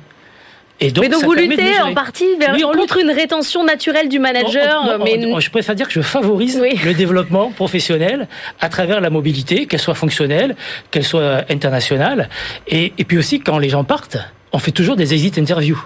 Et 0.83 0.91
donc, 0.91 1.05
mais 1.05 1.11
donc 1.11 1.25
vous 1.25 1.35
luttez 1.35 1.79
en 1.81 1.93
partie 1.93 2.37
vers, 2.39 2.57
contre 2.73 2.99
une 2.99 3.11
rétention 3.11 3.65
naturelle 3.65 4.09
du 4.09 4.19
manager. 4.19 4.99
mais... 5.05 5.21
je 5.41 5.51
préfère 5.51 5.75
dire 5.75 5.87
que 5.87 5.93
je 5.93 6.01
favorise 6.01 6.59
le 6.59 6.95
développement 6.95 7.51
professionnel 7.51 8.29
à 8.61 8.69
travers 8.69 9.01
la 9.01 9.11
mobilité, 9.11 9.67
qu'elle 9.67 9.81
soit 9.81 9.95
fonctionnelle, 9.95 10.57
qu'elle 10.91 11.05
soit 11.05 11.45
internationale. 11.51 12.29
Et, 12.67 12.93
et 12.97 13.05
puis 13.05 13.19
aussi, 13.19 13.41
quand 13.41 13.59
les 13.59 13.69
gens 13.69 13.85
partent, 13.85 14.17
on 14.53 14.59
fait 14.59 14.73
toujours 14.73 14.97
des 14.97 15.13
exit 15.13 15.39
interviews. 15.39 15.83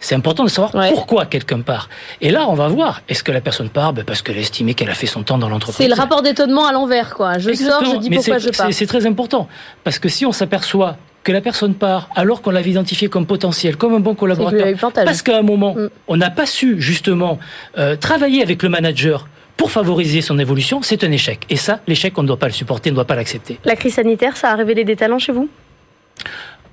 C'est 0.00 0.14
important 0.14 0.44
de 0.44 0.50
savoir 0.50 0.88
pourquoi 0.90 1.24
quelqu'un 1.24 1.60
part. 1.60 1.88
Et 2.20 2.30
là, 2.30 2.46
on 2.48 2.54
va 2.54 2.68
voir, 2.68 3.00
est-ce 3.08 3.22
que 3.22 3.32
la 3.32 3.40
personne 3.40 3.70
part? 3.70 3.94
Ben, 3.94 4.04
parce 4.04 4.20
qu'elle 4.20 4.36
a 4.36 4.40
estimé 4.40 4.74
qu'elle 4.74 4.90
a 4.90 4.94
fait 4.94 5.06
son 5.06 5.22
temps 5.22 5.38
dans 5.38 5.48
l'entreprise 5.48 5.78
C'est 5.78 5.88
le 5.88 5.94
rapport 5.94 6.20
d'étonnement 6.20 6.66
à 6.66 6.72
l'envers, 6.72 7.14
quoi. 7.14 7.38
Je 7.38 7.52
sors, 7.54 7.82
je 7.84 7.96
dis 7.96 8.10
pourquoi 8.10 8.38
je 8.38 8.50
pars. 8.50 8.68
C'est 8.70 8.86
très 8.86 9.06
important. 9.06 9.48
Parce 9.82 9.98
que 9.98 10.10
si 10.10 10.26
on 10.26 10.32
s'aperçoit 10.32 10.98
que 11.24 11.32
la 11.32 11.40
personne 11.40 11.74
part 11.74 12.08
alors 12.14 12.42
qu'on 12.42 12.50
l'avait 12.50 12.70
identifié 12.70 13.08
comme 13.08 13.26
potentiel, 13.26 13.76
comme 13.76 13.94
un 13.94 14.00
bon 14.00 14.14
collaborateur, 14.14 14.92
parce 14.92 15.22
qu'à 15.22 15.38
un 15.38 15.42
moment, 15.42 15.74
mm. 15.74 15.88
on 16.08 16.16
n'a 16.16 16.30
pas 16.30 16.46
su 16.46 16.80
justement 16.80 17.38
euh, 17.78 17.96
travailler 17.96 18.42
avec 18.42 18.62
le 18.62 18.68
manager 18.68 19.26
pour 19.56 19.70
favoriser 19.70 20.20
son 20.20 20.38
évolution, 20.38 20.82
c'est 20.82 21.04
un 21.04 21.10
échec. 21.10 21.44
Et 21.48 21.56
ça, 21.56 21.80
l'échec, 21.86 22.16
on 22.18 22.22
ne 22.22 22.28
doit 22.28 22.38
pas 22.38 22.46
le 22.46 22.52
supporter, 22.52 22.90
on 22.90 22.92
ne 22.92 22.96
doit 22.96 23.06
pas 23.06 23.14
l'accepter. 23.14 23.58
La 23.64 23.76
crise 23.76 23.94
sanitaire, 23.94 24.36
ça 24.36 24.50
a 24.50 24.56
révélé 24.56 24.84
des 24.84 24.96
talents 24.96 25.18
chez 25.18 25.32
vous? 25.32 25.48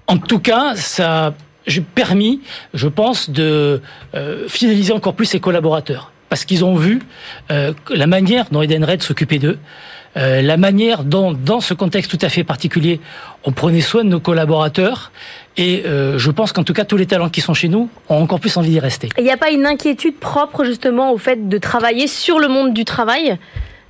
En 0.08 0.18
tout 0.18 0.40
cas, 0.40 0.76
ça 0.76 1.34
j'ai 1.68 1.82
permis, 1.82 2.42
je 2.74 2.88
pense, 2.88 3.30
de 3.30 3.82
euh, 4.16 4.48
fidéliser 4.48 4.94
encore 4.94 5.14
plus 5.14 5.28
ses 5.28 5.40
collaborateurs. 5.40 6.12
Parce 6.30 6.46
qu'ils 6.46 6.64
ont 6.64 6.76
vu 6.76 7.02
euh, 7.52 7.74
la 7.94 8.08
manière 8.08 8.46
dont 8.52 8.62
Edenred 8.62 9.02
s'occupait 9.04 9.40
d'eux, 9.40 9.60
euh, 10.18 10.42
la 10.42 10.58
manière 10.58 11.04
dont, 11.04 11.32
dans 11.32 11.62
ce 11.62 11.74
contexte 11.74 12.12
tout 12.12 12.24
à 12.26 12.30
fait 12.30 12.44
particulier, 12.44 13.00
on 13.46 13.52
prenait 13.52 13.82
soin 13.82 14.04
de 14.04 14.10
nos 14.10 14.20
collaborateurs. 14.20 15.12
Et 15.58 15.84
euh, 15.86 16.18
je 16.18 16.32
pense 16.32 16.52
qu'en 16.52 16.64
tout 16.64 16.74
cas, 16.74 16.86
tous 16.86 16.98
les 16.98 17.06
talents 17.06 17.30
qui 17.30 17.42
sont 17.42 17.54
chez 17.54 17.70
nous 17.70 17.90
ont 18.10 18.22
encore 18.22 18.40
plus 18.40 18.56
envie 18.58 18.72
d'y 18.72 18.80
rester. 18.80 19.10
Il 19.18 19.24
n'y 19.24 19.32
a 19.32 19.38
pas 19.38 19.52
une 19.52 19.66
inquiétude 19.66 20.18
propre 20.18 20.66
justement 20.66 21.12
au 21.14 21.18
fait 21.18 21.48
de 21.48 21.58
travailler 21.58 22.08
sur 22.08 22.40
le 22.40 22.48
monde 22.48 22.74
du 22.74 22.86
travail? 22.86 23.38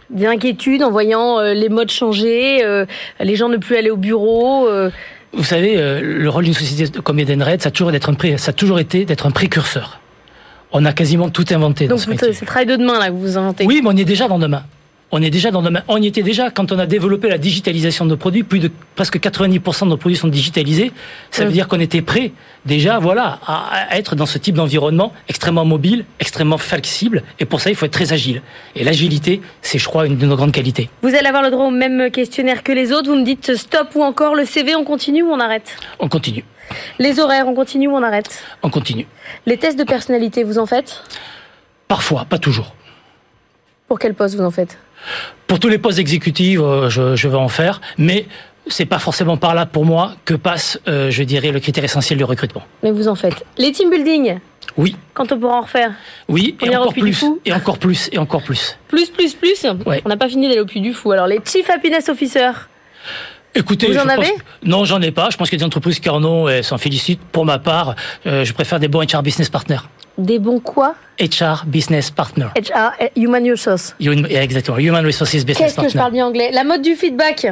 Des 0.09 0.25
inquiétudes 0.25 0.83
en 0.83 0.91
voyant 0.91 1.39
euh, 1.39 1.53
les 1.53 1.69
modes 1.69 1.89
changer, 1.89 2.61
les 3.19 3.35
gens 3.35 3.49
ne 3.49 3.57
plus 3.57 3.77
aller 3.77 3.89
au 3.89 3.97
bureau 3.97 4.67
vous 5.33 5.45
savez, 5.45 5.77
le 6.01 6.27
rôle 6.27 6.43
d'une 6.43 6.53
société 6.53 6.99
comme 6.99 7.17
Edenred, 7.17 7.61
ça 7.61 7.69
a 7.69 7.71
toujours, 7.71 7.93
d'être 7.93 8.09
un 8.09 8.37
ça 8.37 8.49
a 8.49 8.53
toujours 8.53 8.79
été 8.79 9.05
d'être 9.05 9.25
un 9.25 9.31
précurseur. 9.31 10.01
On 10.73 10.83
a 10.83 10.91
quasiment 10.91 11.29
tout 11.29 11.45
inventé. 11.51 11.87
Donc 11.87 11.99
c'est 11.99 12.09
le 12.09 12.45
travail 12.45 12.65
de 12.65 12.75
demain 12.75 12.99
là 12.99 13.07
que 13.07 13.13
vous 13.13 13.37
inventez. 13.37 13.65
Oui, 13.65 13.79
mais 13.81 13.89
on 13.89 13.95
y 13.95 14.01
est 14.01 14.05
déjà 14.05 14.27
dans 14.27 14.39
demain. 14.39 14.63
On 15.13 15.21
est 15.21 15.29
déjà 15.29 15.51
dans 15.51 15.61
demain. 15.61 15.83
On 15.89 16.01
y 16.01 16.07
était 16.07 16.23
déjà 16.23 16.51
quand 16.51 16.71
on 16.71 16.79
a 16.79 16.85
développé 16.85 17.27
la 17.27 17.37
digitalisation 17.37 18.05
de 18.05 18.11
nos 18.11 18.17
produits. 18.17 18.43
Plus 18.43 18.59
de 18.59 18.71
presque 18.95 19.17
90% 19.19 19.83
de 19.83 19.89
nos 19.89 19.97
produits 19.97 20.17
sont 20.17 20.29
digitalisés. 20.29 20.93
Ça 21.31 21.43
veut 21.43 21.51
dire 21.51 21.67
qu'on 21.67 21.81
était 21.81 22.01
prêt 22.01 22.31
déjà, 22.65 22.99
voilà, 22.99 23.39
à, 23.45 23.97
être 23.97 24.15
dans 24.15 24.25
ce 24.25 24.37
type 24.37 24.55
d'environnement 24.55 25.11
extrêmement 25.27 25.65
mobile, 25.65 26.05
extrêmement 26.19 26.57
flexible. 26.57 27.23
Et 27.39 27.45
pour 27.45 27.59
ça, 27.59 27.69
il 27.69 27.75
faut 27.75 27.85
être 27.85 27.91
très 27.91 28.13
agile. 28.13 28.41
Et 28.75 28.85
l'agilité, 28.85 29.41
c'est, 29.61 29.79
je 29.79 29.85
crois, 29.85 30.05
une 30.05 30.17
de 30.17 30.25
nos 30.25 30.37
grandes 30.37 30.53
qualités. 30.53 30.89
Vous 31.01 31.13
allez 31.13 31.27
avoir 31.27 31.43
le 31.43 31.51
droit 31.51 31.65
au 31.65 31.71
même 31.71 32.09
questionnaire 32.09 32.63
que 32.63 32.71
les 32.71 32.93
autres. 32.93 33.09
Vous 33.09 33.17
me 33.17 33.25
dites 33.25 33.55
stop 33.57 33.89
ou 33.95 34.03
encore 34.03 34.35
le 34.35 34.45
CV, 34.45 34.75
on 34.75 34.85
continue 34.85 35.23
ou 35.23 35.31
on 35.31 35.39
arrête? 35.41 35.75
On 35.99 36.07
continue. 36.07 36.45
Les 36.99 37.19
horaires, 37.19 37.47
on 37.47 37.53
continue 37.53 37.89
ou 37.89 37.95
on 37.95 38.03
arrête? 38.03 38.43
On 38.63 38.69
continue. 38.69 39.07
Les 39.45 39.57
tests 39.57 39.77
de 39.77 39.83
personnalité, 39.83 40.45
vous 40.45 40.57
en 40.57 40.65
faites? 40.65 41.03
Parfois, 41.89 42.23
pas 42.23 42.37
toujours. 42.37 42.73
Pour 43.89 43.99
quel 43.99 44.13
poste 44.13 44.35
vous 44.35 44.43
en 44.45 44.51
faites? 44.51 44.77
Pour 45.47 45.59
tous 45.59 45.67
les 45.67 45.77
postes 45.77 45.99
exécutifs, 45.99 46.59
euh, 46.61 46.89
je, 46.89 47.27
vais 47.27 47.35
en 47.35 47.49
faire, 47.49 47.81
mais 47.97 48.25
c'est 48.67 48.85
pas 48.85 48.99
forcément 48.99 49.37
par 49.37 49.53
là 49.53 49.65
pour 49.65 49.85
moi 49.85 50.13
que 50.25 50.33
passe, 50.33 50.79
euh, 50.87 51.09
je 51.11 51.23
dirais, 51.23 51.51
le 51.51 51.59
critère 51.59 51.83
essentiel 51.83 52.17
du 52.17 52.23
recrutement. 52.23 52.63
Mais 52.83 52.91
vous 52.91 53.07
en 53.07 53.15
faites. 53.15 53.45
Les 53.57 53.71
team 53.71 53.89
building 53.89 54.39
Oui. 54.77 54.95
Quand 55.13 55.31
on 55.31 55.39
pourra 55.39 55.57
en 55.57 55.61
refaire 55.61 55.91
Oui, 56.27 56.55
et 56.61 56.75
encore 56.75 56.93
plus. 56.93 57.25
Et 57.45 57.53
encore 57.53 57.77
plus, 57.77 58.09
et 58.11 58.17
encore 58.17 58.43
plus. 58.43 58.77
Plus, 58.87 59.09
plus, 59.09 59.33
plus 59.33 59.65
On 60.05 60.09
n'a 60.09 60.17
pas 60.17 60.29
fini 60.29 60.47
d'aller 60.47 60.61
au 60.61 60.65
plus 60.65 60.79
du 60.79 60.93
fou. 60.93 61.11
Alors, 61.11 61.27
les 61.27 61.39
Chief 61.43 61.69
Happiness 61.69 62.09
Officer 62.09 62.51
Écoutez, 63.53 63.87
vous 63.87 63.97
en 63.97 64.07
avez 64.07 64.31
non, 64.63 64.85
j'en 64.85 65.01
ai 65.01 65.11
pas. 65.11 65.29
Je 65.29 65.37
pense 65.37 65.49
qu'il 65.49 65.57
y 65.57 65.59
a 65.59 65.63
des 65.63 65.65
entreprises 65.65 65.99
qui 65.99 66.09
en 66.09 66.23
ont 66.23 66.47
et 66.47 66.63
s'en 66.63 66.77
félicitent. 66.77 67.21
Pour 67.31 67.45
ma 67.45 67.59
part, 67.59 67.95
euh, 68.25 68.45
je 68.45 68.53
préfère 68.53 68.79
des 68.79 68.87
bons 68.87 69.01
HR 69.01 69.23
business 69.23 69.49
partners. 69.49 69.81
Des 70.21 70.39
bons 70.39 70.59
quoi 70.59 70.95
HR 71.19 71.65
Business 71.65 72.11
Partner. 72.11 72.47
HR, 72.55 72.93
Human 73.15 73.49
Resources. 73.49 73.95
exactement, 73.99 74.77
Human 74.77 75.05
Resources 75.05 75.45
Business 75.45 75.57
Partner. 75.57 75.73
Qu'est-ce 75.75 75.85
que 75.87 75.91
je 75.91 75.97
parle 75.97 76.13
bien 76.13 76.27
anglais? 76.27 76.51
La 76.51 76.63
mode 76.63 76.81
du 76.81 76.95
feedback 76.95 77.47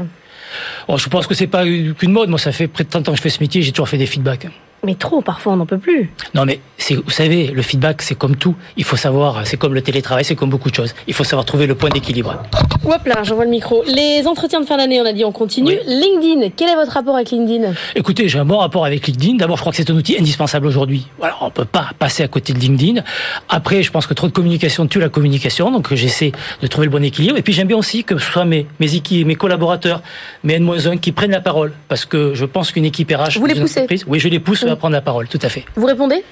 oh, 0.87 0.97
Je 0.97 1.07
pense 1.09 1.27
que 1.27 1.33
c'est 1.33 1.47
pas 1.47 1.63
qu'une 1.63 2.11
mode. 2.11 2.29
Moi, 2.29 2.39
ça 2.39 2.51
fait 2.51 2.67
près 2.67 2.83
de 2.83 2.89
30 2.89 3.09
ans 3.09 3.11
que 3.11 3.17
je 3.17 3.21
fais 3.21 3.29
ce 3.29 3.41
métier, 3.41 3.61
j'ai 3.61 3.71
toujours 3.71 3.89
fait 3.89 3.97
des 3.97 4.05
feedbacks. 4.05 4.47
Mais 4.83 4.95
trop, 4.95 5.21
parfois 5.21 5.53
on 5.53 5.57
n'en 5.57 5.65
peut 5.65 5.77
plus. 5.77 6.11
Non, 6.33 6.45
mais 6.45 6.59
vous 6.95 7.09
savez, 7.11 7.47
le 7.47 7.61
feedback, 7.61 8.01
c'est 8.01 8.15
comme 8.15 8.35
tout. 8.35 8.55
Il 8.77 8.83
faut 8.83 8.95
savoir, 8.95 9.45
c'est 9.45 9.57
comme 9.57 9.73
le 9.73 9.81
télétravail, 9.81 10.23
c'est 10.23 10.35
comme 10.35 10.49
beaucoup 10.49 10.69
de 10.69 10.75
choses. 10.75 10.95
Il 11.07 11.13
faut 11.13 11.23
savoir 11.23 11.45
trouver 11.45 11.67
le 11.67 11.75
point 11.75 11.89
d'équilibre. 11.89 12.41
Hop 12.85 13.05
là, 13.05 13.23
j'envoie 13.23 13.45
le 13.45 13.51
micro. 13.51 13.83
Les 13.85 14.25
entretiens 14.25 14.61
de 14.61 14.65
fin 14.65 14.77
d'année, 14.77 15.01
on 15.01 15.05
a 15.05 15.13
dit, 15.13 15.25
on 15.25 15.31
continue. 15.31 15.77
LinkedIn, 15.85 16.49
quel 16.55 16.69
est 16.69 16.75
votre 16.75 16.93
rapport 16.93 17.15
avec 17.15 17.31
LinkedIn? 17.31 17.73
Écoutez, 17.95 18.27
j'ai 18.29 18.39
un 18.39 18.45
bon 18.45 18.57
rapport 18.57 18.85
avec 18.85 19.05
LinkedIn. 19.05 19.35
D'abord, 19.35 19.57
je 19.57 19.61
crois 19.61 19.71
que 19.71 19.77
c'est 19.77 19.89
un 19.89 19.95
outil 19.95 20.17
indispensable 20.17 20.67
aujourd'hui. 20.67 21.07
Voilà, 21.17 21.35
on 21.41 21.51
peut 21.51 21.65
pas 21.65 21.89
passer 21.99 22.23
à 22.23 22.27
côté 22.27 22.53
de 22.53 22.59
LinkedIn. 22.59 23.01
Après, 23.49 23.83
je 23.83 23.91
pense 23.91 24.07
que 24.07 24.13
trop 24.13 24.27
de 24.27 24.33
communication 24.33 24.87
tue 24.87 24.99
la 24.99 25.09
communication, 25.09 25.71
donc 25.71 25.93
j'essaie 25.93 26.31
de 26.61 26.67
trouver 26.67 26.85
le 26.85 26.91
bon 26.91 27.03
équilibre. 27.03 27.37
Et 27.37 27.41
puis, 27.41 27.53
j'aime 27.53 27.67
bien 27.67 27.77
aussi 27.77 28.03
que 28.03 28.17
ce 28.17 28.31
soit 28.31 28.45
mes, 28.45 28.65
mes 28.79 28.95
équipes, 28.95 29.27
mes 29.27 29.35
collaborateurs, 29.35 30.01
mes 30.43 30.55
N-1 30.55 30.99
qui 30.99 31.11
prennent 31.11 31.31
la 31.31 31.41
parole, 31.41 31.73
parce 31.87 32.05
que 32.05 32.33
je 32.33 32.45
pense 32.45 32.71
qu'une 32.71 32.85
équipe 32.85 33.11
RH, 33.11 33.37
vous 33.37 33.45
les 33.45 33.55
poussez 33.55 33.85
oui, 34.07 34.19
je 34.19 34.27
les 34.27 34.39
pousse 34.39 34.63
à 34.69 34.75
prendre 34.75 34.93
la 34.93 35.01
parole, 35.01 35.27
tout 35.27 35.39
à 35.41 35.49
fait. 35.49 35.65
Vous 35.75 35.85
répondez 35.85 36.23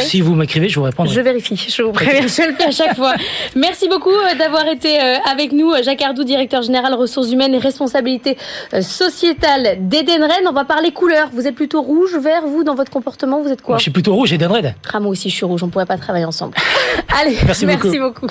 si 0.00 0.20
vous 0.20 0.34
m'écrivez, 0.34 0.68
je 0.68 0.78
vous 0.78 0.84
réponds. 0.84 1.04
Je 1.06 1.20
vérifie, 1.20 1.56
je 1.56 1.82
vous 1.82 1.92
préviens, 1.92 2.22
je 2.22 2.48
le 2.48 2.54
fais 2.54 2.64
à 2.68 2.70
chaque 2.70 2.96
fois. 2.96 3.14
Merci 3.54 3.88
beaucoup 3.88 4.10
euh, 4.10 4.34
d'avoir 4.36 4.66
été 4.66 5.00
euh, 5.00 5.16
avec 5.30 5.52
nous, 5.52 5.70
euh, 5.70 5.82
Jacques 5.82 6.02
Ardou, 6.02 6.24
directeur 6.24 6.62
général 6.62 6.94
ressources 6.94 7.30
humaines 7.30 7.54
et 7.54 7.58
responsabilité 7.58 8.36
sociétale 8.80 9.78
d'Edenred. 9.80 10.44
On 10.48 10.52
va 10.52 10.64
parler 10.64 10.92
couleur. 10.92 11.28
Vous 11.32 11.46
êtes 11.46 11.54
plutôt 11.54 11.82
rouge, 11.82 12.16
vert, 12.16 12.42
vous, 12.46 12.64
dans 12.64 12.74
votre 12.74 12.90
comportement, 12.90 13.40
vous 13.40 13.50
êtes 13.50 13.62
quoi? 13.62 13.76
Je 13.76 13.82
suis 13.82 13.90
plutôt 13.90 14.14
rouge, 14.14 14.32
Edenred. 14.32 14.74
Ah, 14.92 15.00
moi 15.00 15.10
aussi, 15.10 15.30
je 15.30 15.34
suis 15.34 15.46
rouge, 15.46 15.62
on 15.62 15.68
pourrait 15.68 15.86
pas 15.86 15.98
travailler 15.98 16.24
ensemble. 16.24 16.54
Allez, 17.20 17.36
merci, 17.44 17.66
merci 17.66 17.98
beaucoup. 17.98 18.28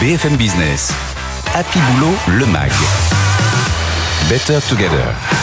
BFM 0.00 0.36
Business, 0.36 0.92
Happy 1.54 1.78
Boulot, 1.78 2.14
le 2.38 2.46
MAG. 2.46 2.70
Better 4.28 4.58
Together. 4.68 5.41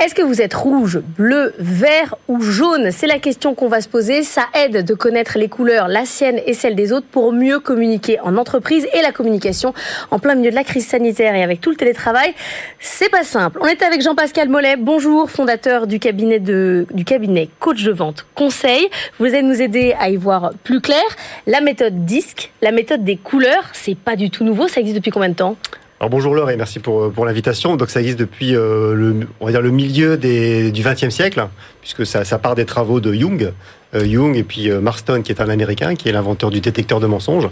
Est-ce 0.00 0.14
que 0.14 0.22
vous 0.22 0.40
êtes 0.40 0.54
rouge, 0.54 1.00
bleu, 1.00 1.52
vert 1.58 2.14
ou 2.28 2.40
jaune? 2.40 2.92
C'est 2.92 3.08
la 3.08 3.18
question 3.18 3.56
qu'on 3.56 3.66
va 3.66 3.80
se 3.80 3.88
poser. 3.88 4.22
Ça 4.22 4.44
aide 4.54 4.84
de 4.84 4.94
connaître 4.94 5.38
les 5.38 5.48
couleurs, 5.48 5.88
la 5.88 6.04
sienne 6.04 6.40
et 6.46 6.54
celle 6.54 6.76
des 6.76 6.92
autres, 6.92 7.08
pour 7.10 7.32
mieux 7.32 7.58
communiquer 7.58 8.20
en 8.20 8.36
entreprise 8.36 8.86
et 8.94 9.02
la 9.02 9.10
communication 9.10 9.74
en 10.12 10.20
plein 10.20 10.36
milieu 10.36 10.50
de 10.50 10.54
la 10.54 10.62
crise 10.62 10.86
sanitaire 10.86 11.34
et 11.34 11.42
avec 11.42 11.60
tout 11.60 11.70
le 11.70 11.76
télétravail. 11.76 12.32
C'est 12.78 13.10
pas 13.10 13.24
simple. 13.24 13.58
On 13.60 13.66
est 13.66 13.82
avec 13.82 14.00
Jean-Pascal 14.00 14.48
Mollet. 14.48 14.76
Bonjour, 14.76 15.28
fondateur 15.32 15.88
du 15.88 15.98
cabinet 15.98 16.38
de, 16.38 16.86
du 16.92 17.04
cabinet 17.04 17.48
coach 17.58 17.82
de 17.82 17.90
vente 17.90 18.24
conseil. 18.36 18.88
Vous 19.18 19.26
allez 19.26 19.42
nous 19.42 19.60
aider 19.60 19.96
à 19.98 20.10
y 20.10 20.16
voir 20.16 20.52
plus 20.62 20.80
clair. 20.80 21.02
La 21.48 21.60
méthode 21.60 22.04
disque, 22.04 22.52
la 22.62 22.70
méthode 22.70 23.02
des 23.02 23.16
couleurs, 23.16 23.64
c'est 23.72 23.98
pas 23.98 24.14
du 24.14 24.30
tout 24.30 24.44
nouveau. 24.44 24.68
Ça 24.68 24.78
existe 24.78 24.98
depuis 24.98 25.10
combien 25.10 25.30
de 25.30 25.34
temps? 25.34 25.56
Alors 26.00 26.10
bonjour 26.10 26.32
Laure 26.32 26.48
et 26.50 26.56
merci 26.56 26.78
pour, 26.78 27.10
pour 27.10 27.26
l'invitation. 27.26 27.74
Donc 27.74 27.90
ça 27.90 27.98
existe 27.98 28.20
depuis 28.20 28.54
euh, 28.54 28.94
le, 28.94 29.26
on 29.40 29.46
va 29.46 29.50
dire 29.50 29.60
le 29.60 29.72
milieu 29.72 30.16
des, 30.16 30.70
du 30.70 30.84
XXe 30.84 31.08
siècle, 31.08 31.44
puisque 31.80 32.06
ça, 32.06 32.24
ça, 32.24 32.38
part 32.38 32.54
des 32.54 32.64
travaux 32.64 33.00
de 33.00 33.12
Jung, 33.12 33.52
euh, 33.96 34.04
Jung 34.04 34.36
et 34.36 34.44
puis 34.44 34.70
euh, 34.70 34.80
Marston 34.80 35.22
qui 35.22 35.32
est 35.32 35.40
un 35.40 35.48
Américain, 35.48 35.96
qui 35.96 36.08
est 36.08 36.12
l'inventeur 36.12 36.50
du 36.50 36.60
détecteur 36.60 37.00
de 37.00 37.08
mensonges. 37.08 37.48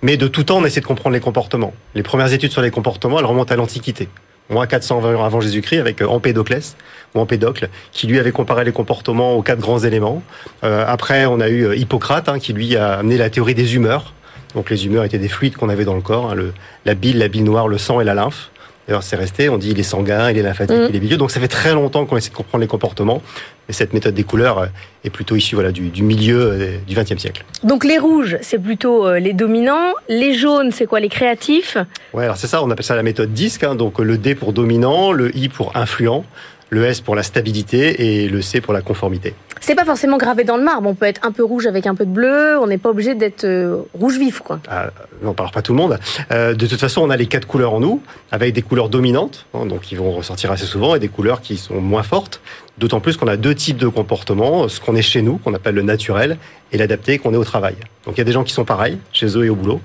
Mais 0.00 0.16
de 0.16 0.28
tout 0.28 0.44
temps, 0.44 0.58
on 0.58 0.64
essaie 0.64 0.80
de 0.80 0.86
comprendre 0.86 1.12
les 1.12 1.20
comportements. 1.20 1.74
Les 1.94 2.02
premières 2.02 2.32
études 2.32 2.52
sur 2.52 2.62
les 2.62 2.70
comportements, 2.70 3.18
elles 3.18 3.26
remontent 3.26 3.52
à 3.52 3.56
l'Antiquité. 3.58 4.08
Moins 4.48 4.66
420 4.66 5.16
ans 5.16 5.24
avant 5.24 5.42
Jésus-Christ, 5.42 5.80
avec 5.80 6.00
Empédoclès, 6.00 6.76
ou 7.14 7.20
Empédocle, 7.20 7.68
qui 7.92 8.06
lui 8.06 8.18
avait 8.18 8.32
comparé 8.32 8.64
les 8.64 8.72
comportements 8.72 9.34
aux 9.34 9.42
quatre 9.42 9.60
grands 9.60 9.78
éléments. 9.78 10.24
après, 10.62 11.26
on 11.26 11.38
a 11.38 11.48
eu 11.48 11.76
Hippocrate, 11.76 12.28
hein, 12.28 12.40
qui 12.40 12.52
lui 12.52 12.76
a 12.76 12.94
amené 12.94 13.16
la 13.16 13.30
théorie 13.30 13.54
des 13.54 13.76
humeurs, 13.76 14.12
donc 14.54 14.70
les 14.70 14.86
humeurs 14.86 15.04
étaient 15.04 15.18
des 15.18 15.28
fluides 15.28 15.56
qu'on 15.56 15.68
avait 15.68 15.84
dans 15.84 15.94
le 15.94 16.00
corps, 16.00 16.30
hein, 16.30 16.34
le, 16.34 16.52
la 16.84 16.94
bile, 16.94 17.18
la 17.18 17.28
bile 17.28 17.44
noire, 17.44 17.68
le 17.68 17.78
sang 17.78 18.00
et 18.00 18.04
la 18.04 18.14
lymphe. 18.14 18.50
D'ailleurs, 18.88 19.02
c'est 19.04 19.16
resté, 19.16 19.48
on 19.48 19.56
dit 19.56 19.70
il 19.70 19.78
est 19.78 19.84
sanguin, 19.84 20.30
il 20.32 20.38
est 20.38 20.42
lymphatique, 20.42 20.76
mm. 20.76 20.86
il 20.88 20.96
est 20.96 21.00
bilieux. 21.00 21.16
Donc 21.16 21.30
ça 21.30 21.38
fait 21.38 21.46
très 21.46 21.74
longtemps 21.74 22.06
qu'on 22.06 22.16
essaie 22.16 22.30
de 22.30 22.34
comprendre 22.34 22.62
les 22.62 22.66
comportements. 22.66 23.22
Et 23.68 23.72
cette 23.72 23.92
méthode 23.92 24.14
des 24.14 24.24
couleurs 24.24 24.58
euh, 24.58 24.66
est 25.04 25.10
plutôt 25.10 25.36
issue 25.36 25.54
voilà, 25.54 25.70
du, 25.70 25.90
du 25.90 26.02
milieu 26.02 26.40
euh, 26.40 26.76
du 26.88 26.96
XXe 26.96 27.18
siècle. 27.18 27.44
Donc 27.62 27.84
les 27.84 27.98
rouges, 27.98 28.38
c'est 28.40 28.58
plutôt 28.58 29.06
euh, 29.06 29.20
les 29.20 29.32
dominants. 29.32 29.92
Les 30.08 30.34
jaunes, 30.34 30.72
c'est 30.72 30.86
quoi 30.86 30.98
Les 30.98 31.08
créatifs? 31.08 31.76
Ouais, 32.12 32.24
alors 32.24 32.36
c'est 32.36 32.48
ça, 32.48 32.64
on 32.64 32.70
appelle 32.70 32.84
ça 32.84 32.96
la 32.96 33.04
méthode 33.04 33.32
disque. 33.32 33.62
Hein. 33.62 33.76
donc 33.76 34.00
le 34.00 34.18
D 34.18 34.34
pour 34.34 34.52
dominant, 34.52 35.12
le 35.12 35.36
I 35.36 35.48
pour 35.48 35.76
influent, 35.76 36.24
le 36.70 36.84
S 36.84 37.00
pour 37.00 37.14
la 37.14 37.22
stabilité 37.22 38.22
et 38.22 38.28
le 38.28 38.40
C 38.42 38.60
pour 38.60 38.72
la 38.72 38.80
conformité. 38.80 39.34
C'est 39.60 39.74
pas 39.74 39.84
forcément 39.84 40.16
gravé 40.16 40.44
dans 40.44 40.56
le 40.56 40.62
marbre. 40.62 40.88
On 40.88 40.94
peut 40.94 41.06
être 41.06 41.26
un 41.26 41.32
peu 41.32 41.44
rouge 41.44 41.66
avec 41.66 41.86
un 41.86 41.94
peu 41.94 42.06
de 42.06 42.10
bleu. 42.10 42.58
On 42.60 42.66
n'est 42.66 42.78
pas 42.78 42.88
obligé 42.88 43.14
d'être 43.14 43.44
euh, 43.44 43.82
rouge 43.92 44.18
vif, 44.18 44.40
quoi. 44.40 44.60
Ah, 44.68 44.90
non, 45.22 45.34
alors 45.36 45.50
pas 45.50 45.60
tout 45.60 45.72
le 45.72 45.78
monde. 45.78 45.98
Euh, 46.30 46.54
de 46.54 46.66
toute 46.66 46.80
façon, 46.80 47.02
on 47.02 47.10
a 47.10 47.16
les 47.16 47.26
quatre 47.26 47.46
couleurs 47.46 47.74
en 47.74 47.80
nous, 47.80 48.00
avec 48.30 48.54
des 48.54 48.62
couleurs 48.62 48.88
dominantes, 48.88 49.46
hein, 49.52 49.66
donc 49.66 49.82
qui 49.82 49.96
vont 49.96 50.12
ressortir 50.12 50.50
assez 50.50 50.64
souvent, 50.64 50.94
et 50.94 50.98
des 50.98 51.08
couleurs 51.08 51.42
qui 51.42 51.56
sont 51.58 51.80
moins 51.80 52.02
fortes. 52.02 52.40
D'autant 52.78 53.00
plus 53.00 53.16
qu'on 53.18 53.28
a 53.28 53.36
deux 53.36 53.54
types 53.54 53.76
de 53.76 53.88
comportements, 53.88 54.66
ce 54.68 54.80
qu'on 54.80 54.96
est 54.96 55.02
chez 55.02 55.20
nous, 55.20 55.36
qu'on 55.36 55.52
appelle 55.52 55.74
le 55.74 55.82
naturel, 55.82 56.38
et 56.72 56.78
l'adapté, 56.78 57.18
qu'on 57.18 57.34
est 57.34 57.36
au 57.36 57.44
travail. 57.44 57.74
Donc 58.06 58.14
il 58.16 58.18
y 58.18 58.22
a 58.22 58.24
des 58.24 58.32
gens 58.32 58.44
qui 58.44 58.54
sont 58.54 58.64
pareils, 58.64 58.96
chez 59.12 59.26
eux 59.36 59.44
et 59.44 59.50
au 59.50 59.56
boulot, 59.56 59.80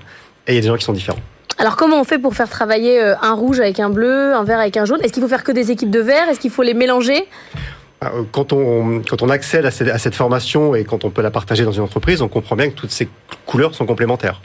et 0.46 0.52
il 0.52 0.54
y 0.54 0.58
a 0.58 0.62
des 0.62 0.68
gens 0.68 0.76
qui 0.76 0.84
sont 0.84 0.94
différents. 0.94 1.20
Alors 1.58 1.76
comment 1.76 2.00
on 2.00 2.04
fait 2.04 2.18
pour 2.18 2.34
faire 2.34 2.48
travailler 2.48 3.02
euh, 3.02 3.14
un 3.22 3.32
rouge 3.32 3.60
avec 3.60 3.80
un 3.80 3.88
bleu, 3.88 4.34
un 4.34 4.44
vert 4.44 4.60
avec 4.60 4.76
un 4.76 4.84
jaune? 4.84 5.00
Est-ce 5.02 5.12
qu'il 5.12 5.22
faut 5.22 5.28
faire 5.28 5.44
que 5.44 5.52
des 5.52 5.70
équipes 5.70 5.90
de 5.90 6.00
vert 6.00 6.28
Est-ce 6.28 6.40
qu'il 6.40 6.50
faut 6.50 6.62
les 6.62 6.74
mélanger? 6.74 7.26
Ah, 8.00 8.10
euh, 8.14 8.22
quand 8.30 8.52
on, 8.52 9.28
accède 9.30 9.64
à 9.64 9.70
cette 9.70 10.14
formation 10.14 10.74
et 10.74 10.84
quand 10.84 11.04
on 11.04 11.10
peut 11.10 11.22
la 11.22 11.30
partager 11.30 11.64
dans 11.64 11.72
une 11.72 11.82
entreprise, 11.82 12.20
on 12.20 12.28
comprend 12.28 12.56
bien 12.56 12.68
que 12.68 12.74
toutes 12.74 12.90
ces 12.90 13.08
couleurs 13.46 13.74
sont 13.74 13.86
complémentaires. 13.86 14.42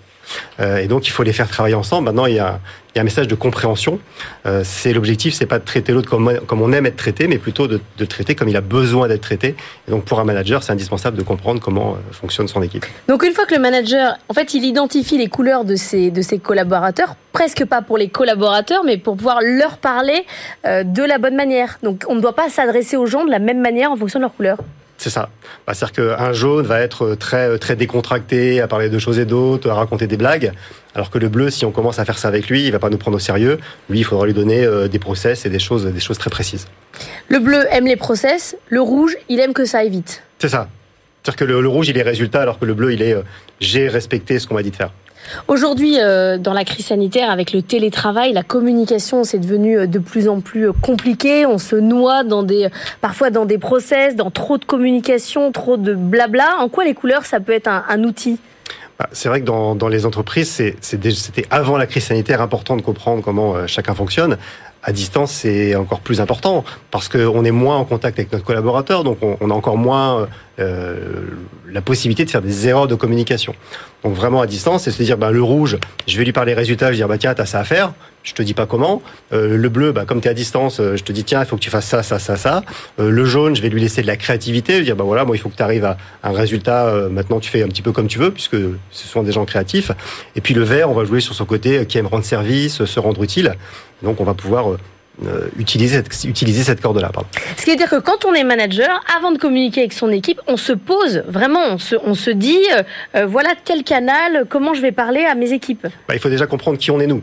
Euh, 0.59 0.77
et 0.77 0.87
donc, 0.87 1.07
il 1.07 1.11
faut 1.11 1.23
les 1.23 1.33
faire 1.33 1.47
travailler 1.47 1.75
ensemble. 1.75 2.05
Maintenant, 2.05 2.25
il 2.25 2.35
y 2.35 2.39
a, 2.39 2.59
un 2.95 3.03
message 3.03 3.27
de 3.27 3.35
compréhension. 3.35 3.99
Euh, 4.45 4.63
c'est 4.65 4.91
l'objectif, 4.93 5.33
c'est 5.33 5.45
pas 5.45 5.59
de 5.59 5.63
traiter 5.63 5.93
l'autre 5.93 6.09
comme, 6.09 6.61
on 6.61 6.73
aime 6.73 6.85
être 6.85 6.97
traité, 6.97 7.27
mais 7.27 7.37
plutôt 7.37 7.67
de, 7.67 7.79
traiter 8.05 8.35
comme 8.35 8.49
il 8.49 8.57
a 8.57 8.61
besoin 8.61 9.07
d'être 9.07 9.21
traité. 9.21 9.55
Et 9.87 9.91
donc, 9.91 10.03
pour 10.03 10.19
un 10.19 10.25
manager, 10.25 10.61
c'est 10.61 10.73
indispensable 10.73 11.17
de 11.17 11.23
comprendre 11.23 11.61
comment 11.61 11.93
euh, 11.93 12.13
fonctionne 12.13 12.47
son 12.47 12.61
équipe. 12.61 12.85
Donc, 13.07 13.23
une 13.23 13.33
fois 13.33 13.45
que 13.45 13.55
le 13.55 13.61
manager, 13.61 14.17
en 14.27 14.33
fait, 14.33 14.53
il 14.53 14.65
identifie 14.65 15.17
les 15.17 15.27
couleurs 15.27 15.63
de 15.63 15.75
ses, 15.75 16.11
de 16.11 16.21
ses 16.21 16.39
collaborateurs, 16.39 17.15
presque 17.31 17.65
pas 17.65 17.81
pour 17.81 17.97
les 17.97 18.09
collaborateurs, 18.09 18.83
mais 18.83 18.97
pour 18.97 19.15
pouvoir 19.15 19.39
leur 19.41 19.77
parler 19.77 20.25
de 20.65 21.03
la 21.03 21.17
bonne 21.17 21.35
manière. 21.35 21.79
Donc, 21.81 22.03
on 22.09 22.15
ne 22.15 22.21
doit 22.21 22.35
pas 22.35 22.49
s'adresser 22.49 22.97
aux 22.97 23.05
gens 23.05 23.23
de 23.23 23.31
la 23.31 23.39
même 23.39 23.61
manière 23.61 23.91
en 23.91 23.95
fonction 23.95 24.19
de 24.19 24.23
leur 24.23 24.35
couleur. 24.35 24.57
C'est 25.01 25.09
ça. 25.09 25.29
Bah, 25.65 25.73
C'est-à-dire 25.73 26.15
qu'un 26.15 26.31
jaune 26.31 26.63
va 26.63 26.79
être 26.79 27.15
très, 27.15 27.57
très 27.57 27.75
décontracté, 27.75 28.61
à 28.61 28.67
parler 28.67 28.87
de 28.87 28.99
choses 28.99 29.17
et 29.17 29.25
d'autres, 29.25 29.67
à 29.67 29.73
raconter 29.73 30.05
des 30.05 30.15
blagues. 30.15 30.51
Alors 30.93 31.09
que 31.09 31.17
le 31.17 31.27
bleu, 31.27 31.49
si 31.49 31.65
on 31.65 31.71
commence 31.71 31.97
à 31.97 32.05
faire 32.05 32.19
ça 32.19 32.27
avec 32.27 32.49
lui, 32.49 32.67
il 32.67 32.71
va 32.71 32.77
pas 32.77 32.91
nous 32.91 32.99
prendre 32.99 33.17
au 33.17 33.19
sérieux. 33.19 33.57
Lui, 33.89 33.97
il 33.97 34.03
faudra 34.03 34.27
lui 34.27 34.35
donner 34.35 34.63
euh, 34.63 34.87
des 34.87 34.99
process 34.99 35.43
et 35.47 35.49
des 35.49 35.57
choses, 35.57 35.87
des 35.87 35.99
choses 35.99 36.19
très 36.19 36.29
précises. 36.29 36.67
Le 37.29 37.39
bleu 37.39 37.65
aime 37.71 37.87
les 37.87 37.95
process, 37.95 38.55
le 38.69 38.79
rouge, 38.79 39.17
il 39.27 39.39
aime 39.39 39.53
que 39.53 39.65
ça 39.65 39.79
aille 39.79 39.89
vite. 39.89 40.21
C'est 40.37 40.49
ça. 40.49 40.69
C'est-à-dire 41.23 41.35
que 41.35 41.45
le, 41.45 41.61
le, 41.61 41.67
rouge, 41.67 41.89
il 41.89 41.97
est 41.97 42.03
résultat, 42.03 42.43
alors 42.43 42.59
que 42.59 42.65
le 42.65 42.75
bleu, 42.75 42.93
il 42.93 43.01
est 43.01 43.15
euh, 43.15 43.23
j'ai 43.59 43.87
respecté 43.87 44.37
ce 44.37 44.45
qu'on 44.45 44.53
m'a 44.53 44.61
dit 44.61 44.69
de 44.69 44.75
faire. 44.75 44.91
Aujourd'hui, 45.47 45.95
euh, 45.99 46.37
dans 46.37 46.53
la 46.53 46.63
crise 46.63 46.87
sanitaire, 46.87 47.29
avec 47.29 47.53
le 47.53 47.61
télétravail, 47.61 48.33
la 48.33 48.43
communication, 48.43 49.23
c'est 49.23 49.39
devenu 49.39 49.79
euh, 49.79 49.87
de 49.87 49.99
plus 49.99 50.27
en 50.27 50.41
plus 50.41 50.69
euh, 50.69 50.73
compliqué. 50.73 51.45
On 51.45 51.57
se 51.57 51.75
noie 51.75 52.23
dans 52.23 52.43
des, 52.43 52.67
parfois 53.01 53.29
dans 53.29 53.45
des 53.45 53.57
process, 53.57 54.15
dans 54.15 54.31
trop 54.31 54.57
de 54.57 54.65
communication, 54.65 55.51
trop 55.51 55.77
de 55.77 55.93
blabla. 55.93 56.57
En 56.59 56.69
quoi 56.69 56.83
les 56.83 56.93
couleurs, 56.93 57.25
ça 57.25 57.39
peut 57.39 57.53
être 57.53 57.67
un, 57.67 58.03
outil? 58.03 58.39
Bah, 58.99 59.07
c'est 59.11 59.29
vrai 59.29 59.41
que 59.41 59.45
dans 59.45 59.87
les 59.87 60.05
entreprises, 60.05 60.61
c'était 60.81 61.45
avant 61.49 61.77
la 61.77 61.87
crise 61.87 62.05
sanitaire 62.05 62.41
important 62.41 62.75
de 62.75 62.81
comprendre 62.81 63.23
comment 63.23 63.67
chacun 63.67 63.93
fonctionne 63.93 64.37
à 64.83 64.91
distance, 64.91 65.31
c'est 65.31 65.75
encore 65.75 65.99
plus 65.99 66.21
important 66.21 66.63
parce 66.89 67.07
qu'on 67.07 67.45
est 67.45 67.51
moins 67.51 67.77
en 67.77 67.85
contact 67.85 68.17
avec 68.17 68.31
notre 68.31 68.45
collaborateur, 68.45 69.03
donc 69.03 69.19
on, 69.21 69.37
on 69.39 69.49
a 69.51 69.53
encore 69.53 69.77
moins 69.77 70.27
euh, 70.59 70.95
la 71.71 71.81
possibilité 71.81 72.25
de 72.25 72.29
faire 72.29 72.41
des 72.41 72.67
erreurs 72.67 72.87
de 72.87 72.95
communication. 72.95 73.55
Donc 74.03 74.15
vraiment 74.15 74.41
à 74.41 74.47
distance, 74.47 74.83
c'est 74.83 74.91
se 74.91 75.03
dire, 75.03 75.17
ben, 75.17 75.31
le 75.31 75.41
rouge, 75.41 75.77
je 76.07 76.17
vais 76.17 76.25
lui 76.25 76.33
parler 76.33 76.53
résultats, 76.53 76.87
je 76.87 76.91
vais 76.91 76.97
dire, 76.97 77.07
bah, 77.07 77.17
tiens, 77.17 77.33
t'as 77.33 77.45
ça 77.45 77.59
à 77.59 77.63
faire, 77.63 77.93
je 78.23 78.33
te 78.33 78.41
dis 78.41 78.53
pas 78.53 78.65
comment. 78.65 79.01
Euh, 79.31 79.55
le 79.55 79.69
bleu, 79.69 79.91
bah, 79.91 80.05
comme 80.05 80.21
tu 80.21 80.27
es 80.27 80.31
à 80.31 80.33
distance, 80.33 80.79
euh, 80.79 80.97
je 80.97 81.03
te 81.03 81.11
dis, 81.11 81.23
tiens, 81.23 81.41
il 81.41 81.45
faut 81.45 81.55
que 81.55 81.61
tu 81.61 81.69
fasses 81.69 81.85
ça, 81.85 82.03
ça, 82.03 82.19
ça, 82.19 82.35
ça. 82.35 82.63
Euh, 82.99 83.09
le 83.09 83.25
jaune, 83.25 83.55
je 83.55 83.61
vais 83.61 83.69
lui 83.69 83.79
laisser 83.79 84.01
de 84.01 84.07
la 84.07 84.17
créativité, 84.17 84.77
lui 84.77 84.85
dire, 84.85 84.95
bah 84.95 85.03
voilà, 85.03 85.23
moi, 85.23 85.35
il 85.35 85.39
faut 85.39 85.49
que 85.49 85.55
tu 85.55 85.63
arrives 85.63 85.85
à 85.85 85.97
un 86.23 86.31
résultat, 86.31 86.87
euh, 86.87 87.09
maintenant 87.09 87.39
tu 87.39 87.49
fais 87.49 87.63
un 87.63 87.67
petit 87.67 87.81
peu 87.81 87.91
comme 87.91 88.07
tu 88.07 88.19
veux, 88.19 88.31
puisque 88.31 88.57
ce 88.91 89.07
sont 89.07 89.23
des 89.23 89.31
gens 89.31 89.45
créatifs. 89.45 89.91
Et 90.35 90.41
puis 90.41 90.53
le 90.53 90.63
vert, 90.63 90.89
on 90.89 90.93
va 90.93 91.05
jouer 91.05 91.21
sur 91.21 91.35
son 91.35 91.45
côté 91.45 91.79
euh, 91.79 91.83
qui 91.85 91.97
aime 91.97 92.07
rendre 92.07 92.25
service, 92.25 92.83
se 92.83 92.99
rendre 92.99 93.23
utile. 93.23 93.55
Donc 94.03 94.19
on 94.19 94.23
va 94.23 94.33
pouvoir 94.33 94.77
euh, 95.25 95.49
utiliser, 95.59 95.97
cette, 95.97 96.23
utiliser 96.23 96.63
cette 96.63 96.81
corde-là. 96.81 97.09
Pardon. 97.13 97.29
Ce 97.57 97.63
qui 97.63 97.71
veut 97.71 97.77
dire 97.77 97.89
que 97.89 97.99
quand 97.99 98.25
on 98.25 98.33
est 98.33 98.43
manager, 98.43 99.01
avant 99.17 99.31
de 99.31 99.37
communiquer 99.37 99.81
avec 99.81 99.93
son 99.93 100.09
équipe, 100.09 100.41
on 100.47 100.57
se 100.57 100.73
pose 100.73 101.23
vraiment, 101.27 101.61
on 101.69 101.77
se, 101.77 101.95
on 102.03 102.15
se 102.15 102.31
dit, 102.31 102.65
euh, 103.15 103.25
voilà 103.25 103.49
tel 103.63 103.83
canal, 103.83 104.45
comment 104.49 104.73
je 104.73 104.81
vais 104.81 104.91
parler 104.91 105.25
à 105.25 105.35
mes 105.35 105.51
équipes. 105.53 105.87
Bah, 106.07 106.15
il 106.15 106.19
faut 106.19 106.29
déjà 106.29 106.47
comprendre 106.47 106.77
qui 106.77 106.91
on 106.91 106.99
est 106.99 107.07
nous 107.07 107.21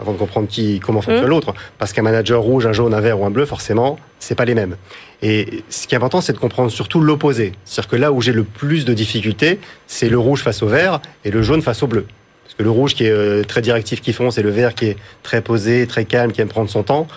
avant 0.00 0.12
de 0.12 0.16
comprendre 0.16 0.48
qui, 0.48 0.80
comment 0.80 1.02
fonctionne 1.02 1.26
mmh. 1.26 1.28
l'autre. 1.28 1.54
Parce 1.78 1.92
qu'un 1.92 2.02
manager 2.02 2.40
rouge, 2.40 2.66
un 2.66 2.72
jaune, 2.72 2.94
un 2.94 3.00
vert 3.00 3.20
ou 3.20 3.26
un 3.26 3.30
bleu, 3.30 3.44
forcément, 3.44 3.98
c'est 4.18 4.34
pas 4.34 4.46
les 4.46 4.54
mêmes. 4.54 4.76
Et 5.22 5.62
ce 5.68 5.86
qui 5.86 5.94
est 5.94 5.96
important, 5.98 6.22
c'est 6.22 6.32
de 6.32 6.38
comprendre 6.38 6.70
surtout 6.70 7.00
l'opposé. 7.00 7.52
C'est-à-dire 7.66 7.90
que 7.90 7.96
là 7.96 8.10
où 8.10 8.22
j'ai 8.22 8.32
le 8.32 8.44
plus 8.44 8.86
de 8.86 8.94
difficultés, 8.94 9.60
c'est 9.86 10.08
le 10.08 10.18
rouge 10.18 10.42
face 10.42 10.62
au 10.62 10.68
vert 10.68 11.00
et 11.24 11.30
le 11.30 11.42
jaune 11.42 11.60
face 11.60 11.82
au 11.82 11.86
bleu. 11.86 12.06
Le 12.62 12.70
rouge 12.70 12.94
qui 12.94 13.04
est 13.04 13.10
euh, 13.10 13.42
très 13.42 13.62
directif, 13.62 14.00
qui 14.00 14.12
fonce, 14.12 14.38
et 14.38 14.42
le 14.42 14.50
vert 14.50 14.74
qui 14.74 14.86
est 14.86 14.96
très 15.22 15.40
posé, 15.40 15.86
très 15.86 16.04
calme, 16.04 16.32
qui 16.32 16.40
aime 16.40 16.48
prendre 16.48 16.68
son 16.68 16.82
temps. 16.82 17.08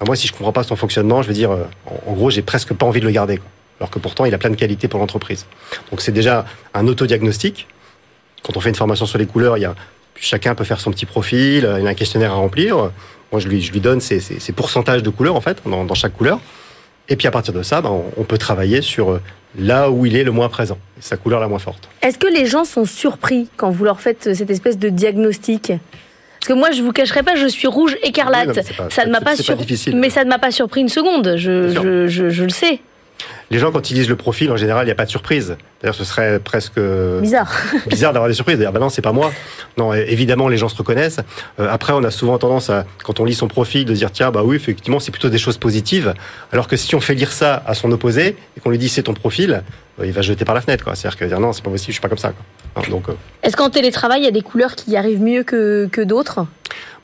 Ben 0.00 0.06
moi, 0.06 0.16
si 0.16 0.26
je 0.26 0.32
comprends 0.32 0.52
pas 0.52 0.64
son 0.64 0.76
fonctionnement, 0.76 1.22
je 1.22 1.28
veux 1.28 1.34
dire, 1.34 1.52
euh, 1.52 1.64
en 2.06 2.12
gros, 2.12 2.30
j'ai 2.30 2.42
presque 2.42 2.72
pas 2.74 2.86
envie 2.86 3.00
de 3.00 3.06
le 3.06 3.12
garder. 3.12 3.40
Alors 3.80 3.90
que 3.90 3.98
pourtant, 3.98 4.24
il 4.24 4.34
a 4.34 4.38
plein 4.38 4.50
de 4.50 4.56
qualités 4.56 4.88
pour 4.88 4.98
l'entreprise. 4.98 5.46
Donc 5.90 6.00
c'est 6.00 6.12
déjà 6.12 6.46
un 6.74 6.86
autodiagnostic. 6.88 7.68
Quand 8.42 8.56
on 8.56 8.60
fait 8.60 8.70
une 8.70 8.74
formation 8.74 9.06
sur 9.06 9.18
les 9.18 9.26
couleurs, 9.26 9.56
il 9.56 9.62
y 9.62 9.66
a 9.66 9.74
chacun 10.20 10.56
peut 10.56 10.64
faire 10.64 10.80
son 10.80 10.90
petit 10.90 11.06
profil, 11.06 11.68
il 11.78 11.84
y 11.84 11.86
a 11.86 11.90
un 11.90 11.94
questionnaire 11.94 12.32
à 12.32 12.36
remplir. 12.36 12.90
Moi, 13.30 13.40
je 13.40 13.46
lui, 13.46 13.80
donne 13.80 14.00
ces 14.00 14.52
pourcentages 14.52 15.04
de 15.04 15.10
couleurs, 15.10 15.36
en 15.36 15.40
fait, 15.40 15.58
dans, 15.64 15.84
dans, 15.84 15.94
chaque 15.94 16.14
couleur. 16.14 16.40
Et 17.08 17.16
puis, 17.16 17.26
à 17.26 17.30
partir 17.30 17.54
de 17.54 17.62
ça, 17.62 17.80
ben, 17.80 18.02
on, 18.16 18.24
peut 18.24 18.38
travailler 18.38 18.82
sur 18.82 19.12
euh, 19.12 19.20
là 19.58 19.90
où 19.90 20.04
il 20.04 20.16
est 20.16 20.24
le 20.24 20.30
moins 20.30 20.48
présent, 20.48 20.78
sa 21.00 21.16
couleur 21.16 21.40
la 21.40 21.48
moins 21.48 21.58
forte. 21.58 21.88
Est-ce 22.02 22.18
que 22.18 22.26
les 22.26 22.44
gens 22.44 22.64
sont 22.64 22.84
surpris 22.84 23.48
quand 23.56 23.70
vous 23.70 23.84
leur 23.84 24.00
faites 24.00 24.34
cette 24.34 24.50
espèce 24.50 24.78
de 24.78 24.90
diagnostic? 24.90 25.72
Parce 26.40 26.48
que 26.48 26.52
moi, 26.52 26.70
je 26.70 26.82
vous 26.82 26.92
cacherai 26.92 27.22
pas, 27.22 27.34
je 27.34 27.46
suis 27.46 27.66
rouge 27.66 27.96
écarlate. 28.02 28.48
Oui, 28.48 28.56
non, 28.56 28.84
pas, 28.84 28.90
ça 28.90 29.06
ne 29.06 29.10
m'a 29.10 29.20
pas, 29.20 29.36
sur... 29.36 29.56
pas 29.56 29.60
difficile, 29.60 29.96
mais 29.96 30.10
ça 30.10 30.24
ne 30.24 30.28
m'a 30.28 30.38
pas 30.38 30.50
surpris 30.50 30.82
une 30.82 30.88
seconde. 30.88 31.34
Je, 31.36 31.70
je, 31.70 32.06
je, 32.08 32.30
je, 32.30 32.44
le 32.44 32.50
sais. 32.50 32.80
Les 33.50 33.58
gens, 33.58 33.72
quand 33.72 33.90
ils 33.90 33.94
lisent 33.94 34.08
le 34.08 34.16
profil, 34.16 34.50
en 34.50 34.56
général, 34.56 34.84
il 34.84 34.88
n'y 34.88 34.92
a 34.92 34.94
pas 34.94 35.06
de 35.06 35.10
surprise. 35.10 35.56
D'ailleurs, 35.80 35.94
ce 35.94 36.04
serait 36.04 36.38
presque 36.38 36.78
bizarre, 37.20 37.50
bizarre 37.86 38.12
d'avoir 38.12 38.28
des 38.28 38.34
surprises. 38.34 38.58
D'ailleurs, 38.58 38.72
ben 38.72 38.80
non, 38.80 38.90
c'est 38.90 39.02
pas 39.02 39.12
moi. 39.12 39.32
Non, 39.76 39.94
évidemment, 39.94 40.48
les 40.48 40.58
gens 40.58 40.68
se 40.68 40.76
reconnaissent. 40.76 41.20
Euh, 41.58 41.68
après, 41.70 41.92
on 41.94 42.04
a 42.04 42.10
souvent 42.10 42.36
tendance 42.36 42.68
à, 42.68 42.84
quand 43.04 43.20
on 43.20 43.24
lit 43.24 43.34
son 43.34 43.48
profil, 43.48 43.84
de 43.86 43.94
dire 43.94 44.10
tiens, 44.10 44.30
bah 44.30 44.42
oui, 44.44 44.56
effectivement, 44.56 45.00
c'est 45.00 45.12
plutôt 45.12 45.30
des 45.30 45.38
choses 45.38 45.56
positives. 45.56 46.14
Alors 46.52 46.68
que 46.68 46.76
si 46.76 46.94
on 46.94 47.00
fait 47.00 47.14
lire 47.14 47.32
ça 47.32 47.62
à 47.66 47.74
son 47.74 47.90
opposé 47.90 48.36
et 48.56 48.60
qu'on 48.60 48.70
lui 48.70 48.78
dit 48.78 48.88
c'est 48.88 49.04
ton 49.04 49.14
profil, 49.14 49.62
euh, 50.00 50.06
il 50.06 50.12
va 50.12 50.20
jeter 50.20 50.44
par 50.44 50.54
la 50.54 50.60
fenêtre. 50.60 50.84
C'est-à-dire 50.94 51.18
que 51.18 51.24
dire 51.24 51.40
non, 51.40 51.52
c'est 51.52 51.64
pas 51.64 51.70
possible, 51.70 51.92
je 51.92 51.94
suis 51.94 52.02
pas 52.02 52.08
comme 52.08 52.18
ça. 52.18 52.32
Quoi. 52.74 52.88
Donc. 52.90 53.08
Euh... 53.08 53.12
Est-ce 53.42 53.56
qu'en 53.56 53.70
télétravail, 53.70 54.20
il 54.20 54.24
y 54.24 54.28
a 54.28 54.32
des 54.32 54.42
couleurs 54.42 54.74
qui 54.74 54.90
y 54.90 54.96
arrivent 54.96 55.22
mieux 55.22 55.42
que, 55.42 55.88
que 55.90 56.00
d'autres? 56.00 56.46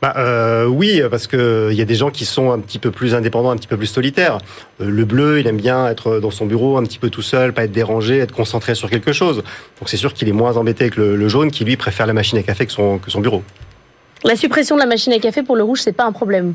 Bah, 0.02 0.14
euh, 0.18 0.66
oui, 0.66 1.00
parce 1.10 1.26
que 1.26 1.68
il 1.70 1.78
y 1.78 1.82
a 1.82 1.86
des 1.86 1.94
gens 1.94 2.10
qui 2.10 2.26
sont 2.26 2.52
un 2.52 2.58
petit 2.58 2.78
peu 2.78 2.90
plus 2.90 3.14
indépendants, 3.14 3.50
un 3.50 3.56
petit 3.56 3.68
peu 3.68 3.78
plus 3.78 3.86
solitaires. 3.86 4.38
Le 4.78 5.04
bleu, 5.04 5.40
il 5.40 5.46
aime 5.46 5.56
bien 5.56 5.88
être 5.88 6.20
dans 6.20 6.30
son 6.34 6.46
bureau, 6.46 6.76
un 6.76 6.82
petit 6.82 6.98
peu 6.98 7.08
tout 7.08 7.22
seul, 7.22 7.52
pas 7.52 7.64
être 7.64 7.72
dérangé, 7.72 8.18
être 8.18 8.34
concentré 8.34 8.74
sur 8.74 8.90
quelque 8.90 9.12
chose. 9.12 9.36
Donc 9.78 9.88
c'est 9.88 9.96
sûr 9.96 10.12
qu'il 10.12 10.28
est 10.28 10.32
moins 10.32 10.56
embêté 10.56 10.90
que 10.90 11.00
le, 11.00 11.16
le, 11.16 11.28
jaune, 11.28 11.50
qui 11.50 11.64
lui 11.64 11.76
préfère 11.76 12.06
la 12.06 12.12
machine 12.12 12.36
à 12.38 12.42
café 12.42 12.66
que 12.66 12.72
son, 12.72 12.98
que 12.98 13.10
son 13.10 13.20
bureau. 13.20 13.42
La 14.24 14.36
suppression 14.36 14.76
de 14.76 14.80
la 14.80 14.86
machine 14.86 15.12
à 15.12 15.18
café 15.18 15.42
pour 15.42 15.56
le 15.56 15.62
rouge, 15.62 15.80
c'est 15.80 15.92
pas 15.92 16.04
un 16.04 16.12
problème. 16.12 16.54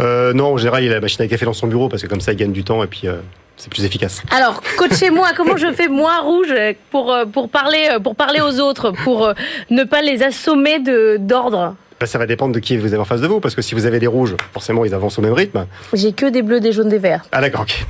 Euh, 0.00 0.32
non, 0.32 0.52
en 0.52 0.56
général, 0.56 0.84
il 0.84 0.90
a 0.90 0.94
la 0.94 1.00
machine 1.00 1.22
à 1.22 1.28
café 1.28 1.44
dans 1.44 1.52
son 1.52 1.66
bureau 1.66 1.88
parce 1.88 2.02
que 2.02 2.08
comme 2.08 2.20
ça, 2.20 2.32
il 2.32 2.36
gagne 2.36 2.52
du 2.52 2.64
temps 2.64 2.82
et 2.82 2.86
puis. 2.86 3.02
Euh, 3.04 3.16
c'est 3.58 3.70
plus 3.70 3.86
efficace. 3.86 4.22
Alors, 4.32 4.60
coachez-moi, 4.76 5.28
comment 5.36 5.56
je 5.56 5.72
fais 5.72 5.88
moi 5.88 6.20
rouge 6.20 6.52
pour, 6.90 7.16
pour, 7.32 7.48
parler, 7.48 7.88
pour 8.04 8.14
parler 8.14 8.42
aux 8.42 8.60
autres, 8.60 8.90
pour 9.02 9.32
ne 9.70 9.84
pas 9.84 10.02
les 10.02 10.22
assommer 10.22 10.78
d'ordre? 11.18 11.74
Ben, 11.98 12.06
ça 12.06 12.18
va 12.18 12.26
dépendre 12.26 12.54
de 12.54 12.60
qui 12.60 12.76
vous 12.76 12.92
avez 12.92 13.00
en 13.00 13.06
face 13.06 13.22
de 13.22 13.26
vous, 13.26 13.40
parce 13.40 13.54
que 13.54 13.62
si 13.62 13.74
vous 13.74 13.86
avez 13.86 13.98
des 13.98 14.06
rouges, 14.06 14.36
forcément 14.52 14.84
ils 14.84 14.92
avancent 14.92 15.18
au 15.18 15.22
même 15.22 15.32
rythme. 15.32 15.66
J'ai 15.94 16.12
que 16.12 16.26
des 16.26 16.42
bleus, 16.42 16.60
des 16.60 16.72
jaunes, 16.72 16.90
des 16.90 16.98
verts. 16.98 17.24
Ah 17.32 17.40
d'accord, 17.40 17.62
ok. 17.62 17.86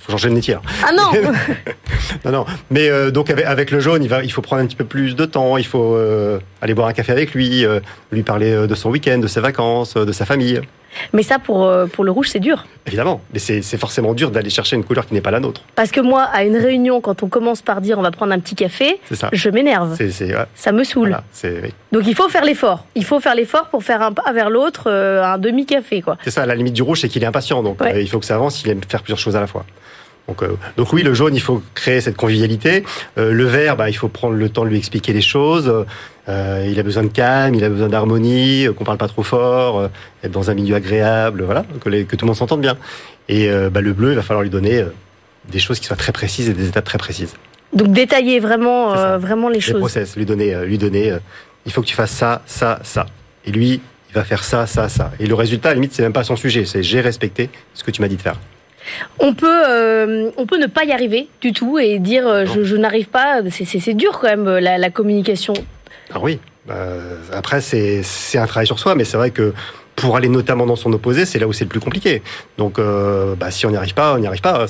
Il 0.00 0.04
faut 0.04 0.12
changer 0.12 0.30
le 0.30 0.34
métier. 0.34 0.56
Ah 0.82 0.92
non 0.92 1.12
Non, 2.24 2.32
non. 2.32 2.46
Mais 2.70 2.88
euh, 2.88 3.10
donc 3.10 3.28
avec, 3.28 3.44
avec, 3.44 3.70
le 3.70 3.80
jaune, 3.80 4.02
il, 4.02 4.08
va, 4.08 4.24
il 4.24 4.32
faut 4.32 4.40
prendre 4.40 4.62
un 4.62 4.66
petit 4.66 4.76
peu 4.76 4.86
plus 4.86 5.14
de 5.14 5.26
temps, 5.26 5.58
il 5.58 5.66
faut 5.66 5.94
euh, 5.94 6.38
aller 6.62 6.72
boire 6.72 6.88
un 6.88 6.94
café 6.94 7.12
avec 7.12 7.34
lui, 7.34 7.66
euh, 7.66 7.80
lui 8.10 8.22
parler 8.22 8.66
de 8.66 8.74
son 8.74 8.88
week-end, 8.88 9.18
de 9.18 9.26
ses 9.26 9.40
vacances, 9.40 9.94
de 9.96 10.12
sa 10.12 10.24
famille. 10.24 10.62
Mais 11.12 11.22
ça, 11.22 11.38
pour, 11.38 11.70
pour 11.92 12.04
le 12.04 12.10
rouge, 12.10 12.28
c'est 12.28 12.40
dur. 12.40 12.66
Évidemment, 12.86 13.20
mais 13.32 13.38
c'est 13.38 13.62
forcément 13.78 14.14
dur 14.14 14.30
d'aller 14.30 14.50
chercher 14.50 14.76
une 14.76 14.84
couleur 14.84 15.06
qui 15.06 15.14
n'est 15.14 15.20
pas 15.20 15.30
la 15.30 15.40
nôtre. 15.40 15.62
Parce 15.74 15.90
que 15.90 16.00
moi, 16.00 16.22
à 16.24 16.44
une 16.44 16.56
réunion, 16.56 17.00
quand 17.00 17.22
on 17.22 17.28
commence 17.28 17.62
par 17.62 17.80
dire 17.80 17.98
on 17.98 18.02
va 18.02 18.10
prendre 18.10 18.32
un 18.32 18.38
petit 18.40 18.54
café, 18.54 19.00
je 19.32 19.50
m'énerve. 19.50 19.96
Ouais. 20.00 20.34
Ça 20.54 20.72
me 20.72 20.84
saoule. 20.84 21.08
Voilà, 21.42 21.60
oui. 21.62 21.74
Donc 21.92 22.02
il 22.06 22.14
faut 22.14 22.28
faire 22.28 22.44
l'effort. 22.44 22.84
Il 22.94 23.04
faut 23.04 23.20
faire 23.20 23.34
l'effort 23.34 23.68
pour 23.68 23.84
faire 23.84 24.02
un 24.02 24.12
pas 24.12 24.32
vers 24.32 24.50
l'autre, 24.50 24.84
euh, 24.86 25.22
un 25.24 25.38
demi-café. 25.38 26.02
quoi. 26.02 26.16
C'est 26.24 26.30
ça, 26.30 26.46
la 26.46 26.54
limite 26.54 26.74
du 26.74 26.82
rouge, 26.82 27.00
c'est 27.00 27.08
qu'il 27.08 27.22
est 27.22 27.26
impatient. 27.26 27.62
Donc 27.62 27.80
ouais. 27.80 27.94
euh, 27.94 28.00
il 28.00 28.08
faut 28.08 28.18
que 28.18 28.26
ça 28.26 28.34
avance, 28.34 28.62
il 28.64 28.70
aime 28.70 28.80
faire 28.88 29.02
plusieurs 29.02 29.18
choses 29.18 29.36
à 29.36 29.40
la 29.40 29.46
fois. 29.46 29.64
Donc, 30.30 30.44
euh, 30.44 30.56
donc, 30.76 30.92
oui, 30.92 31.02
le 31.02 31.12
jaune, 31.12 31.34
il 31.34 31.40
faut 31.40 31.60
créer 31.74 32.00
cette 32.00 32.16
convivialité. 32.16 32.84
Euh, 33.18 33.32
le 33.32 33.44
vert, 33.44 33.76
bah, 33.76 33.90
il 33.90 33.94
faut 33.94 34.08
prendre 34.08 34.36
le 34.36 34.48
temps 34.48 34.64
de 34.64 34.68
lui 34.68 34.78
expliquer 34.78 35.12
les 35.12 35.20
choses. 35.20 35.84
Euh, 36.28 36.68
il 36.70 36.78
a 36.78 36.84
besoin 36.84 37.02
de 37.02 37.08
calme, 37.08 37.56
il 37.56 37.64
a 37.64 37.68
besoin 37.68 37.88
d'harmonie, 37.88 38.68
qu'on 38.76 38.84
parle 38.84 38.98
pas 38.98 39.08
trop 39.08 39.24
fort, 39.24 39.90
être 40.22 40.30
dans 40.30 40.48
un 40.48 40.54
milieu 40.54 40.76
agréable, 40.76 41.42
voilà, 41.42 41.64
que, 41.80 41.88
les, 41.88 42.04
que 42.04 42.14
tout 42.14 42.24
le 42.24 42.28
monde 42.28 42.36
s'entende 42.36 42.60
bien. 42.60 42.76
Et 43.28 43.50
bah, 43.72 43.80
le 43.80 43.92
bleu, 43.92 44.10
il 44.10 44.16
va 44.16 44.22
falloir 44.22 44.42
lui 44.42 44.50
donner 44.50 44.84
des 45.50 45.58
choses 45.58 45.80
qui 45.80 45.86
soient 45.86 45.96
très 45.96 46.12
précises 46.12 46.48
et 46.48 46.54
des 46.54 46.68
étapes 46.68 46.84
très 46.84 46.98
précises. 46.98 47.34
Donc 47.72 47.92
détailler 47.92 48.38
vraiment, 48.38 49.18
vraiment 49.18 49.48
les 49.48 49.56
Les 49.56 49.60
choses. 49.60 49.80
process, 49.80 50.16
lui 50.16 50.26
donner, 50.26 50.54
lui 50.64 50.78
donner, 50.78 51.14
il 51.66 51.72
faut 51.72 51.80
que 51.82 51.86
tu 51.86 51.96
fasses 51.96 52.12
ça, 52.12 52.42
ça, 52.46 52.78
ça. 52.84 53.06
Et 53.44 53.50
lui, 53.50 53.80
il 54.10 54.14
va 54.14 54.22
faire 54.22 54.44
ça, 54.44 54.66
ça, 54.66 54.88
ça. 54.88 55.10
Et 55.18 55.26
le 55.26 55.34
résultat, 55.34 55.70
à 55.70 55.72
la 55.72 55.76
limite, 55.76 55.92
c'est 55.92 56.02
même 56.02 56.12
pas 56.12 56.24
son 56.24 56.36
sujet. 56.36 56.64
C'est 56.64 56.84
j'ai 56.84 57.00
respecté 57.00 57.50
ce 57.74 57.82
que 57.82 57.90
tu 57.90 58.00
m'as 58.00 58.08
dit 58.08 58.16
de 58.16 58.22
faire. 58.22 58.36
On 59.18 59.34
peut, 59.34 59.46
euh, 59.68 60.30
on 60.36 60.46
peut 60.46 60.58
ne 60.58 60.66
pas 60.66 60.84
y 60.84 60.92
arriver 60.92 61.28
du 61.40 61.52
tout 61.52 61.78
et 61.78 61.98
dire 61.98 62.26
euh, 62.26 62.44
je, 62.46 62.62
je 62.64 62.76
n'arrive 62.76 63.08
pas. 63.08 63.40
C'est- 63.50 63.94
dur 63.94 64.18
quand 64.20 64.28
même 64.28 64.46
euh, 64.48 64.60
la, 64.60 64.78
la 64.78 64.90
communication. 64.90 65.54
Ah 66.12 66.18
oui. 66.20 66.38
Euh, 66.70 67.16
après, 67.32 67.60
c'est 67.60 68.02
un 68.38 68.46
travail 68.46 68.66
sur 68.66 68.78
soi, 68.78 68.94
mais 68.94 69.04
c'est 69.04 69.16
vrai 69.16 69.30
que 69.30 69.52
pour 69.96 70.16
aller 70.16 70.28
notamment 70.28 70.66
dans 70.66 70.76
son 70.76 70.92
opposé, 70.92 71.26
c'est 71.26 71.38
là 71.38 71.46
où 71.46 71.52
c'est 71.52 71.64
le 71.64 71.68
plus 71.70 71.80
compliqué. 71.80 72.22
Donc, 72.58 72.78
bah, 72.78 73.50
si 73.50 73.66
on 73.66 73.70
n'y 73.70 73.76
arrive 73.76 73.94
pas, 73.94 74.14
on 74.14 74.18
n'y 74.18 74.26
arrive 74.26 74.40
pas. 74.40 74.66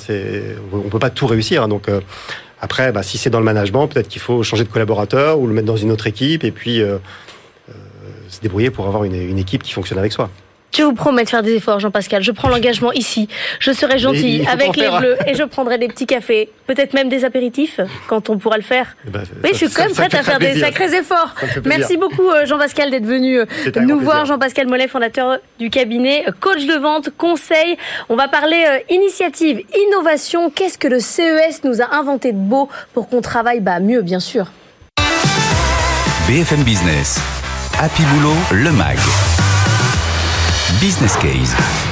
On 0.73 0.89
peut 0.89 0.99
pas 0.99 1.09
tout 1.09 1.27
réussir. 1.27 1.67
Donc, 1.67 1.87
euh, 1.87 2.01
après, 2.59 2.91
bah, 2.91 3.03
si 3.03 3.17
c'est 3.17 3.29
dans 3.29 3.39
le 3.39 3.45
management, 3.45 3.87
peut-être 3.87 4.07
qu'il 4.07 4.21
faut 4.21 4.43
changer 4.43 4.63
de 4.63 4.69
collaborateur 4.69 5.39
ou 5.39 5.47
le 5.47 5.53
mettre 5.53 5.67
dans 5.67 5.77
une 5.77 5.91
autre 5.91 6.07
équipe 6.07 6.43
et 6.43 6.51
puis 6.51 6.81
se 8.29 8.41
débrouiller 8.41 8.71
pour 8.71 8.87
avoir 8.87 9.03
une, 9.03 9.15
une 9.15 9.37
équipe 9.39 9.63
qui 9.63 9.71
fonctionne 9.73 9.99
avec 9.99 10.11
soi. 10.11 10.29
Je 10.73 10.83
vous 10.83 10.93
promets 10.93 11.23
de 11.25 11.29
faire 11.29 11.43
des 11.43 11.55
efforts, 11.55 11.79
Jean-Pascal. 11.81 12.23
Je 12.23 12.31
prends 12.31 12.47
l'engagement 12.47 12.93
ici. 12.93 13.27
Je 13.59 13.71
serai 13.73 13.99
gentil 13.99 14.45
avec 14.49 14.75
les 14.77 14.83
faire. 14.83 14.99
bleus 14.99 15.17
et 15.27 15.35
je 15.35 15.43
prendrai 15.43 15.77
des 15.77 15.87
petits 15.89 16.05
cafés, 16.05 16.49
peut-être 16.65 16.93
même 16.93 17.09
des 17.09 17.25
apéritifs 17.25 17.79
quand 18.07 18.29
on 18.29 18.37
pourra 18.37 18.55
le 18.57 18.63
faire. 18.63 18.95
Eh 19.05 19.09
ben, 19.09 19.21
Oui, 19.43 19.49
ça- 19.49 19.51
je 19.51 19.55
suis 19.65 19.69
quand 19.69 19.83
même 19.83 19.93
prête 19.93 20.13
à 20.15 20.23
faire 20.23 20.39
des 20.39 20.59
sacrés 20.59 20.93
efforts. 20.95 21.35
Merci 21.65 21.97
beaucoup 21.97 22.29
euh, 22.29 22.45
Jean-Pascal 22.45 22.89
d'être 22.89 23.05
venu 23.05 23.39
euh, 23.39 23.45
nous 23.81 23.99
voir. 23.99 24.25
Jean-Pascal 24.25 24.67
Mollet, 24.67 24.87
fondateur 24.87 25.37
du 25.59 25.69
cabinet, 25.69 26.23
euh, 26.27 26.31
coach 26.39 26.65
de 26.65 26.75
vente, 26.79 27.09
conseil. 27.17 27.77
On 28.09 28.15
va 28.15 28.27
parler 28.29 28.63
euh, 28.67 28.93
initiative, 28.93 29.61
innovation. 29.87 30.49
Qu'est-ce 30.49 30.77
que 30.77 30.87
le 30.87 30.99
CES 30.99 31.63
nous 31.65 31.81
a 31.81 31.95
inventé 31.95 32.31
de 32.31 32.37
beau 32.37 32.69
pour 32.93 33.09
qu'on 33.09 33.21
travaille 33.21 33.59
bah, 33.59 33.79
mieux, 33.81 34.01
bien 34.01 34.19
sûr? 34.21 34.47
BFM 36.27 36.63
Business. 36.63 37.19
Happy 37.79 38.03
Boulot, 38.03 38.35
le 38.51 38.71
MAG. 38.71 38.97
Business 40.81 41.15
Case. 41.15 41.90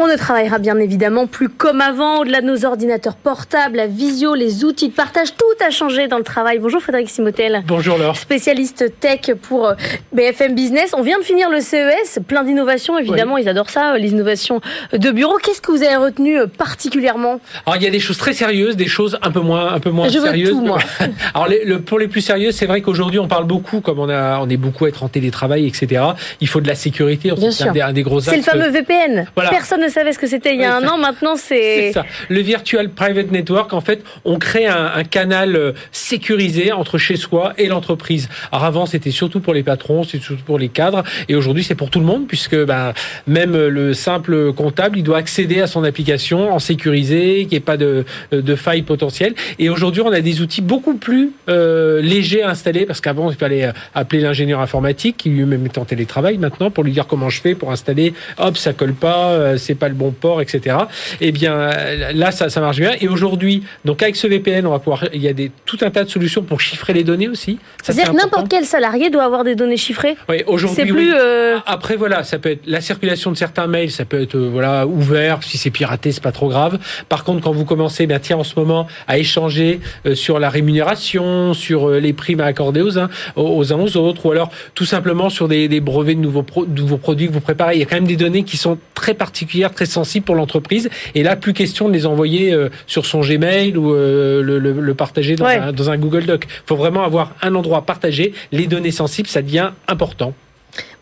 On 0.00 0.06
ne 0.06 0.14
travaillera 0.14 0.58
bien 0.58 0.78
évidemment 0.78 1.26
plus 1.26 1.48
comme 1.48 1.80
avant, 1.80 2.20
au-delà 2.20 2.40
de 2.40 2.46
nos 2.46 2.64
ordinateurs 2.64 3.16
portables, 3.16 3.78
la 3.78 3.88
visio, 3.88 4.36
les 4.36 4.64
outils 4.64 4.90
de 4.90 4.94
partage, 4.94 5.34
tout 5.36 5.64
a 5.66 5.70
changé 5.70 6.06
dans 6.06 6.18
le 6.18 6.22
travail. 6.22 6.60
Bonjour 6.60 6.80
Frédéric 6.80 7.10
Simotel. 7.10 7.64
Bonjour 7.66 7.98
Laure. 7.98 8.16
Spécialiste 8.16 8.92
tech 9.00 9.32
pour 9.42 9.66
euh, 9.66 9.74
BFM 10.12 10.54
Business. 10.54 10.94
On 10.96 11.02
vient 11.02 11.18
de 11.18 11.24
finir 11.24 11.50
le 11.50 11.60
CES, 11.60 12.20
plein 12.28 12.44
d'innovations, 12.44 12.96
évidemment, 12.96 13.38
ils 13.38 13.48
adorent 13.48 13.70
ça, 13.70 13.94
euh, 13.94 13.98
les 13.98 14.10
innovations 14.10 14.60
de 14.92 15.10
bureau. 15.10 15.36
Qu'est-ce 15.42 15.60
que 15.60 15.72
vous 15.72 15.82
avez 15.82 15.96
retenu 15.96 16.38
euh, 16.38 16.46
particulièrement? 16.46 17.40
Alors 17.66 17.78
il 17.78 17.82
y 17.82 17.88
a 17.88 17.90
des 17.90 17.98
choses 17.98 18.18
très 18.18 18.34
sérieuses, 18.34 18.76
des 18.76 18.86
choses 18.86 19.18
un 19.22 19.32
peu 19.32 19.40
moins, 19.40 19.72
un 19.74 19.80
peu 19.80 19.90
moins 19.90 20.08
Je 20.08 20.20
veux 20.20 20.26
sérieuses. 20.26 20.50
tout, 20.50 20.60
moi. 20.60 20.78
Alors 21.34 21.48
les- 21.48 21.64
le, 21.64 21.80
pour 21.80 21.98
les 21.98 22.06
plus 22.06 22.20
sérieuses, 22.20 22.54
c'est 22.54 22.66
vrai 22.66 22.82
qu'aujourd'hui 22.82 23.18
on 23.18 23.26
parle 23.26 23.46
beaucoup, 23.48 23.80
comme 23.80 23.98
on 23.98 24.08
a, 24.08 24.38
on 24.38 24.48
est 24.48 24.56
beaucoup 24.56 24.84
à 24.84 24.90
être 24.90 25.02
en 25.02 25.08
télétravail, 25.08 25.66
etc. 25.66 26.02
Il 26.40 26.46
faut 26.46 26.60
de 26.60 26.68
la 26.68 26.76
sécurité. 26.76 27.32
Bien 27.32 27.50
c'est 27.50 27.64
sûr. 27.64 27.70
un 27.70 27.72
des, 27.72 27.80
un 27.80 27.92
des 27.92 28.02
gros 28.04 28.20
C'est 28.20 28.36
le 28.36 28.42
fameux 28.42 28.68
VPN. 28.68 29.26
Voilà. 29.34 29.50
Personne 29.50 29.80
ne 29.80 29.87
savait 29.90 30.12
ce 30.12 30.18
que 30.18 30.26
c'était 30.26 30.54
il 30.54 30.60
y 30.60 30.64
a 30.64 30.76
un 30.76 30.86
an, 30.86 30.98
maintenant 30.98 31.36
C'est 31.36 31.88
c'est... 31.88 31.92
ça. 31.92 32.06
Le 32.28 32.40
Virtual 32.40 32.88
Private 32.90 33.30
Network, 33.30 33.72
en 33.72 33.80
fait, 33.80 34.02
on 34.24 34.38
crée 34.38 34.66
un, 34.66 34.92
un 34.94 35.04
canal 35.04 35.56
euh, 35.56 35.72
sécurisé 35.92 36.72
entre 36.72 36.98
chez 36.98 37.16
soi 37.16 37.52
et 37.58 37.66
l'entreprise. 37.66 38.28
Alors 38.52 38.64
avant, 38.64 38.86
c'était 38.86 39.10
surtout 39.10 39.40
pour 39.40 39.54
les 39.54 39.62
patrons, 39.62 40.04
c'était 40.04 40.24
surtout 40.24 40.44
pour 40.44 40.58
les 40.58 40.68
cadres, 40.68 41.02
et 41.28 41.34
aujourd'hui, 41.34 41.64
c'est 41.64 41.74
pour 41.74 41.90
tout 41.90 42.00
le 42.00 42.06
monde, 42.06 42.26
puisque 42.26 42.56
ben, 42.56 42.92
même 43.26 43.52
le 43.52 43.94
simple 43.94 44.52
comptable, 44.52 44.98
il 44.98 45.02
doit 45.04 45.18
accéder 45.18 45.60
à 45.60 45.66
son 45.66 45.84
application 45.84 46.52
en 46.52 46.58
sécurisé, 46.58 47.40
qu'il 47.40 47.48
n'y 47.48 47.56
ait 47.56 47.60
pas 47.60 47.76
de, 47.76 48.04
de 48.32 48.54
failles 48.54 48.82
potentielles. 48.82 49.34
Et 49.58 49.68
aujourd'hui, 49.68 50.02
on 50.02 50.12
a 50.12 50.20
des 50.20 50.40
outils 50.40 50.62
beaucoup 50.62 50.96
plus 50.96 51.30
euh, 51.48 52.00
légers 52.00 52.42
à 52.42 52.50
installer, 52.50 52.86
parce 52.86 53.00
qu'avant, 53.00 53.30
il 53.30 53.36
fallait 53.36 53.64
euh, 53.64 53.72
appeler 53.94 54.22
l'ingénieur 54.22 54.60
informatique, 54.60 55.16
qui 55.18 55.30
lui-même 55.30 55.64
est 55.64 55.78
en 55.78 55.84
télétravail 55.84 56.38
maintenant, 56.38 56.70
pour 56.70 56.84
lui 56.84 56.92
dire 56.92 57.06
comment 57.06 57.28
je 57.28 57.40
fais 57.40 57.54
pour 57.54 57.72
installer. 57.72 58.14
Hop, 58.38 58.56
ça 58.56 58.72
colle 58.72 58.94
pas, 58.94 59.56
c'est 59.68 59.74
pas 59.74 59.88
le 59.88 59.94
bon 59.94 60.10
port, 60.12 60.40
etc. 60.40 60.76
Eh 61.20 61.30
bien, 61.30 61.70
là, 62.14 62.30
ça, 62.30 62.48
ça 62.48 62.60
marche 62.60 62.78
bien. 62.78 62.92
Et 63.00 63.06
aujourd'hui, 63.08 63.62
donc 63.84 64.02
avec 64.02 64.16
ce 64.16 64.26
VPN, 64.26 64.66
on 64.66 64.70
va 64.70 64.78
pouvoir, 64.78 65.04
il 65.12 65.20
y 65.22 65.28
a 65.28 65.34
des, 65.34 65.50
tout 65.66 65.76
un 65.82 65.90
tas 65.90 66.04
de 66.04 66.08
solutions 66.08 66.42
pour 66.42 66.60
chiffrer 66.60 66.94
les 66.94 67.04
données 67.04 67.28
aussi. 67.28 67.58
C'est-à-dire 67.84 68.14
n'importe 68.14 68.48
quel 68.48 68.64
salarié 68.64 69.10
doit 69.10 69.24
avoir 69.24 69.44
des 69.44 69.54
données 69.54 69.76
chiffrées 69.76 70.16
Oui, 70.28 70.42
aujourd'hui, 70.46 70.76
C'est 70.76 70.86
plus... 70.90 71.10
oui. 71.12 71.14
euh, 71.14 71.58
Après 71.66 71.96
voilà, 71.96 72.24
ça 72.24 72.38
peut 72.38 72.50
être 72.52 72.62
la 72.66 72.80
circulation 72.80 73.30
de 73.30 73.36
certains 73.36 73.66
mails, 73.66 73.90
ça 73.90 74.04
peut 74.06 74.22
être 74.22 74.36
euh, 74.36 74.48
voilà 74.50 74.86
ouvert. 74.86 75.42
Si 75.42 75.58
c'est 75.58 75.70
piraté, 75.70 76.12
c'est 76.12 76.22
pas 76.22 76.32
trop 76.32 76.48
grave. 76.48 76.78
Par 77.10 77.24
contre, 77.24 77.42
quand 77.42 77.52
vous 77.52 77.66
commencez, 77.66 78.06
ben 78.06 78.18
tiens, 78.20 78.38
en 78.38 78.44
ce 78.44 78.54
moment, 78.58 78.86
à 79.06 79.18
échanger 79.18 79.80
euh, 80.06 80.14
sur 80.14 80.38
la 80.38 80.48
rémunération, 80.48 81.52
sur 81.52 81.90
les 81.90 82.12
primes 82.14 82.40
à 82.40 82.46
accorder 82.46 82.80
aux 82.80 82.98
uns, 82.98 83.08
aux, 83.36 83.42
aux 83.58 83.72
uns 83.72 83.76
aux 83.78 83.96
autres, 83.96 84.24
ou 84.26 84.32
alors 84.32 84.50
tout 84.74 84.84
simplement 84.86 85.28
sur 85.28 85.48
des, 85.48 85.68
des 85.68 85.80
brevets 85.80 86.14
de 86.16 86.20
nouveaux, 86.22 86.42
pro- 86.42 86.64
de 86.64 86.80
nouveaux 86.80 86.96
produits 86.96 87.28
que 87.28 87.32
vous 87.32 87.40
préparez. 87.40 87.74
Il 87.74 87.80
y 87.80 87.82
a 87.82 87.86
quand 87.86 87.96
même 87.96 88.06
des 88.06 88.16
données 88.16 88.44
qui 88.44 88.56
sont 88.56 88.78
très 88.94 89.14
particulières, 89.14 89.57
très 89.74 89.86
sensibles 89.86 90.24
pour 90.24 90.34
l'entreprise. 90.36 90.88
Et 91.14 91.22
là, 91.22 91.36
plus 91.36 91.52
question 91.52 91.88
de 91.88 91.92
les 91.94 92.06
envoyer 92.06 92.52
euh, 92.52 92.68
sur 92.86 93.04
son 93.06 93.20
Gmail 93.20 93.76
ou 93.76 93.92
euh, 93.92 94.42
le, 94.42 94.58
le- 94.58 94.72
le 94.80 94.94
partager 94.94 95.34
dans, 95.36 95.44
Ouais. 95.46 95.56
un, 95.56 95.72
dans 95.72 95.90
un 95.90 95.96
Google 95.98 96.24
Doc. 96.26 96.44
Il 96.46 96.62
faut 96.66 96.76
vraiment 96.76 97.02
avoir 97.02 97.34
un 97.42 97.54
endroit 97.54 97.82
partagé. 97.82 98.32
Les 98.52 98.66
données 98.66 98.90
sensibles, 98.92 99.28
ça 99.28 99.42
devient 99.42 99.70
important. 99.88 100.32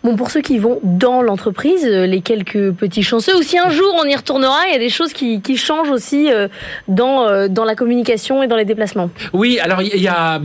Bon, 0.06 0.14
pour 0.14 0.30
ceux 0.30 0.40
qui 0.40 0.58
vont 0.58 0.78
dans 0.84 1.20
l'entreprise, 1.20 1.84
euh, 1.84 2.06
les 2.06 2.20
quelques 2.20 2.70
petits 2.70 3.02
chanceux, 3.02 3.36
ou 3.36 3.42
si 3.42 3.58
un 3.58 3.70
jour 3.70 3.92
on 4.00 4.06
y 4.06 4.14
retournera, 4.14 4.60
il 4.68 4.72
y 4.72 4.76
a 4.76 4.78
des 4.78 4.88
choses 4.88 5.12
qui, 5.12 5.40
changent 5.56 5.90
aussi 5.90 6.30
euh, 6.30 6.46
dans, 6.86 7.26
euh, 7.26 7.48
dans 7.48 7.64
la 7.64 7.74
communication 7.74 8.40
et 8.40 8.46
dans 8.46 8.54
les 8.54 8.64
déplacements. 8.64 9.10
Oui, 9.32 9.58
alors 9.58 9.82
il 9.82 10.00
y 10.00 10.06
a, 10.06 10.40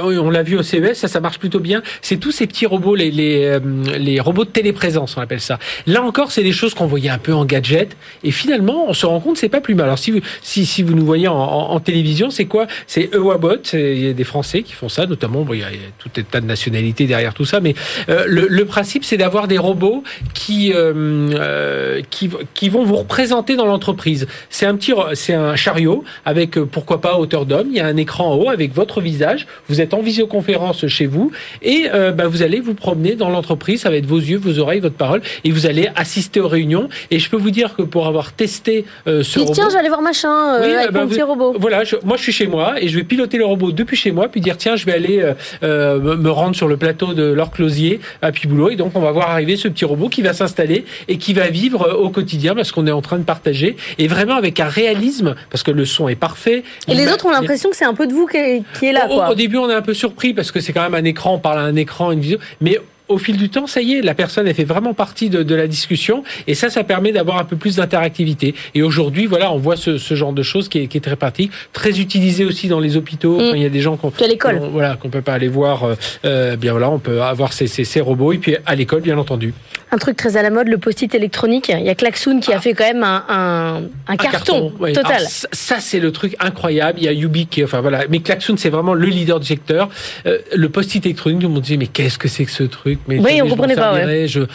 on 0.00 0.30
l'a 0.30 0.44
vu 0.44 0.56
au 0.56 0.62
CES, 0.62 0.94
ça, 0.94 1.08
ça 1.08 1.18
marche 1.18 1.40
plutôt 1.40 1.58
bien. 1.58 1.82
C'est 2.02 2.18
tous 2.18 2.30
ces 2.30 2.46
petits 2.46 2.66
robots, 2.66 2.94
les, 2.94 3.10
les, 3.10 3.58
les 3.98 4.20
robots 4.20 4.44
de 4.44 4.50
téléprésence, 4.50 5.16
on 5.16 5.20
appelle 5.20 5.40
ça. 5.40 5.58
Là 5.88 6.04
encore, 6.04 6.30
c'est 6.30 6.44
des 6.44 6.52
choses 6.52 6.74
qu'on 6.74 6.86
voyait 6.86 7.10
un 7.10 7.18
peu 7.18 7.34
en 7.34 7.44
gadget, 7.44 7.96
et 8.22 8.30
finalement, 8.30 8.84
on 8.86 8.92
se 8.92 9.06
rend 9.06 9.18
compte, 9.18 9.38
c'est 9.38 9.48
pas 9.48 9.60
plus 9.60 9.74
mal. 9.74 9.86
Alors 9.86 9.98
si 9.98 10.12
vous, 10.12 10.20
si, 10.40 10.64
si 10.64 10.84
vous 10.84 10.94
nous 10.94 11.04
voyez 11.04 11.26
en, 11.26 11.80
télévision, 11.80 12.30
c'est 12.30 12.44
quoi? 12.44 12.68
C'est 12.86 13.12
Ewabot, 13.12 13.56
il 13.72 14.06
y 14.06 14.08
a 14.08 14.12
des 14.12 14.24
Français 14.24 14.62
qui 14.62 14.74
font 14.74 14.88
ça, 14.88 15.06
notamment. 15.06 15.44
Il 15.52 15.58
y 15.58 15.64
a, 15.64 15.68
tout 15.98 16.10
un 16.16 16.22
tas 16.22 16.40
de 16.40 16.46
nationalités 16.46 17.08
derrière 17.08 17.34
tout 17.34 17.44
ça, 17.44 17.58
mais 17.58 17.74
le 18.06 18.64
principe, 18.66 18.99
c'est 19.02 19.16
d'avoir 19.16 19.48
des 19.48 19.58
robots 19.58 20.02
qui, 20.34 20.72
euh, 20.72 20.92
euh, 21.34 22.00
qui 22.10 22.30
qui 22.54 22.68
vont 22.68 22.84
vous 22.84 22.96
représenter 22.96 23.56
dans 23.56 23.66
l'entreprise. 23.66 24.26
C'est 24.50 24.66
un 24.66 24.76
petit, 24.76 24.92
c'est 25.14 25.34
un 25.34 25.56
chariot 25.56 26.04
avec 26.24 26.56
euh, 26.58 26.64
pourquoi 26.66 27.00
pas 27.00 27.18
hauteur 27.18 27.46
d'homme. 27.46 27.68
Il 27.70 27.76
y 27.76 27.80
a 27.80 27.86
un 27.86 27.96
écran 27.96 28.32
en 28.32 28.36
haut 28.36 28.48
avec 28.50 28.74
votre 28.74 29.00
visage. 29.00 29.46
Vous 29.68 29.80
êtes 29.80 29.94
en 29.94 30.00
visioconférence 30.02 30.86
chez 30.86 31.06
vous 31.06 31.30
et 31.62 31.86
euh, 31.92 32.12
bah, 32.12 32.26
vous 32.28 32.42
allez 32.42 32.60
vous 32.60 32.74
promener 32.74 33.14
dans 33.14 33.28
l'entreprise. 33.30 33.80
Ça 33.82 33.90
va 33.90 33.96
être 33.96 34.06
vos 34.06 34.18
yeux, 34.18 34.38
vos 34.38 34.58
oreilles, 34.58 34.80
votre 34.80 34.96
parole 34.96 35.22
et 35.44 35.50
vous 35.50 35.66
allez 35.66 35.88
assister 35.96 36.40
aux 36.40 36.48
réunions. 36.48 36.88
Et 37.10 37.18
je 37.18 37.28
peux 37.30 37.36
vous 37.36 37.50
dire 37.50 37.74
que 37.76 37.82
pour 37.82 38.06
avoir 38.06 38.32
testé 38.32 38.84
euh, 39.06 39.22
ce 39.22 39.32
Puis 39.32 39.40
robot, 39.42 39.54
tiens, 39.54 39.68
j'allais 39.72 39.88
voir 39.88 40.02
machin 40.02 40.58
Oui, 40.62 40.72
avec 40.72 40.92
bah, 40.92 41.00
mon 41.00 41.06
vous- 41.06 41.12
petit 41.14 41.22
robot. 41.22 41.54
voilà, 41.58 41.84
je- 41.84 41.96
moi 42.04 42.16
je 42.16 42.22
suis 42.22 42.32
chez 42.32 42.46
moi 42.46 42.80
et 42.82 42.88
je 42.88 42.96
vais 42.96 43.04
piloter 43.04 43.38
le 43.38 43.44
robot 43.44 43.72
depuis 43.72 43.96
chez 43.96 44.12
moi, 44.12 44.28
puis 44.28 44.40
dire 44.40 44.56
tiens, 44.56 44.76
je 44.76 44.84
vais 44.86 44.92
aller 44.92 45.22
me- 45.62 46.30
rendre 46.30 46.54
sur 46.54 46.68
le 46.68 46.76
plateau 46.76 47.12
de 47.14 47.24
Laure 47.24 47.50
Closier 47.50 48.00
à 48.22 48.32
Piboulot 48.32 48.70
et 48.70 48.76
donc 48.76 48.89
on 48.94 49.00
va 49.00 49.12
voir 49.12 49.30
arriver 49.30 49.56
ce 49.56 49.68
petit 49.68 49.84
robot 49.84 50.08
qui 50.08 50.22
va 50.22 50.32
s'installer 50.32 50.84
et 51.08 51.18
qui 51.18 51.32
va 51.32 51.48
vivre 51.48 51.88
euh, 51.88 51.94
au 51.94 52.10
quotidien 52.10 52.54
parce 52.54 52.72
qu'on 52.72 52.86
est 52.86 52.92
en 52.92 53.02
train 53.02 53.18
de 53.18 53.24
partager 53.24 53.76
et 53.98 54.08
vraiment 54.08 54.34
avec 54.34 54.60
un 54.60 54.68
réalisme 54.68 55.34
parce 55.50 55.62
que 55.62 55.70
le 55.70 55.84
son 55.84 56.08
est 56.08 56.16
parfait. 56.16 56.62
Et 56.88 56.94
les 56.94 57.10
autres 57.10 57.26
ont 57.26 57.30
l'impression 57.30 57.70
que 57.70 57.76
c'est 57.76 57.84
un 57.84 57.94
peu 57.94 58.06
de 58.06 58.12
vous 58.12 58.26
qui, 58.26 58.64
qui 58.78 58.86
est 58.86 58.92
là, 58.92 59.06
au, 59.10 59.14
quoi. 59.14 59.30
au 59.30 59.34
début, 59.34 59.56
on 59.56 59.70
est 59.70 59.74
un 59.74 59.82
peu 59.82 59.94
surpris 59.94 60.34
parce 60.34 60.50
que 60.50 60.60
c'est 60.60 60.72
quand 60.72 60.82
même 60.82 60.94
un 60.94 61.04
écran, 61.04 61.34
on 61.34 61.38
parle 61.38 61.58
à 61.58 61.62
un 61.62 61.76
écran, 61.76 62.12
une 62.12 62.20
vidéo, 62.20 62.38
mais 62.60 62.78
au 63.10 63.18
fil 63.18 63.36
du 63.36 63.48
temps, 63.50 63.66
ça 63.66 63.82
y 63.82 63.94
est, 63.94 64.02
la 64.02 64.14
personne 64.14 64.46
elle 64.46 64.54
fait 64.54 64.64
vraiment 64.64 64.94
partie 64.94 65.28
de, 65.30 65.42
de 65.42 65.54
la 65.54 65.66
discussion 65.66 66.22
et 66.46 66.54
ça, 66.54 66.70
ça 66.70 66.84
permet 66.84 67.10
d'avoir 67.12 67.38
un 67.38 67.44
peu 67.44 67.56
plus 67.56 67.76
d'interactivité. 67.76 68.54
Et 68.74 68.82
aujourd'hui, 68.82 69.26
voilà, 69.26 69.52
on 69.52 69.58
voit 69.58 69.76
ce, 69.76 69.98
ce 69.98 70.14
genre 70.14 70.32
de 70.32 70.42
choses 70.42 70.68
qui 70.68 70.78
est, 70.78 70.86
qui 70.86 70.96
est 70.96 71.00
très 71.00 71.16
pratique, 71.16 71.50
très 71.72 72.00
utilisé 72.00 72.44
aussi 72.44 72.68
dans 72.68 72.78
les 72.80 72.96
hôpitaux. 72.96 73.34
Mm. 73.36 73.50
Quand 73.50 73.54
il 73.54 73.62
y 73.62 73.66
a 73.66 73.68
des 73.68 73.80
gens 73.80 73.96
qu'on 73.96 74.10
Puis 74.10 74.24
à 74.24 74.28
l'école. 74.28 74.60
qu'on- 74.60 74.68
voilà, 74.68 74.96
qu'on 74.96 75.10
peut 75.10 75.22
pas 75.22 75.34
aller 75.34 75.48
voir, 75.48 75.84
euh, 75.84 75.94
euh, 76.24 76.56
bien 76.56 76.70
voilà, 76.72 76.88
on 76.90 77.00
peut 77.00 77.20
avoir 77.22 77.52
ces, 77.52 77.66
ces, 77.66 77.84
ces 77.84 78.00
robots 78.00 78.32
et 78.32 78.38
puis 78.38 78.56
à 78.64 78.74
l'école, 78.76 79.00
bien 79.02 79.18
entendu. 79.18 79.52
Un 79.92 79.98
truc 79.98 80.16
très 80.16 80.36
à 80.36 80.42
la 80.42 80.50
mode, 80.50 80.68
le 80.68 80.78
post-it 80.78 81.12
électronique. 81.14 81.68
Il 81.76 81.84
y 81.84 81.88
a 81.88 81.94
Klaxoon 81.94 82.40
qui 82.40 82.52
a 82.52 82.60
fait 82.60 82.74
quand 82.74 82.84
même 82.84 83.02
un, 83.02 83.24
un, 83.28 83.82
un 84.06 84.16
carton, 84.16 84.72
oui. 84.78 84.92
total. 84.92 85.16
Alors, 85.16 85.28
ça, 85.28 85.76
c'est 85.80 85.98
le 85.98 86.12
truc 86.12 86.36
incroyable. 86.38 86.98
Il 87.00 87.04
y 87.04 87.08
a 87.08 87.12
Ubique, 87.12 87.50
qui- 87.50 87.64
enfin 87.64 87.80
voilà. 87.80 88.04
Mais 88.08 88.20
Klaxoon, 88.20 88.56
c'est 88.56 88.70
vraiment 88.70 88.94
le 88.94 89.06
leader 89.06 89.40
du 89.40 89.46
secteur. 89.46 89.88
Euh, 90.26 90.38
le 90.54 90.68
post-it 90.68 91.04
électronique, 91.04 91.40
tout 91.40 91.48
le 91.48 91.54
monde 91.54 91.62
disait, 91.62 91.76
mais 91.76 91.88
qu'est-ce 91.88 92.18
que 92.18 92.28
c'est 92.28 92.44
que 92.44 92.50
ce 92.52 92.62
truc? 92.62 93.00
Mais 93.08 93.16
Oui, 93.18 93.22
jamais 93.30 93.42
on 93.42 93.46
je 93.46 93.50
comprenait 93.50 93.74
pas, 93.74 93.94
servirai. 93.94 94.28
Je, 94.28 94.40
euh, 94.40 94.46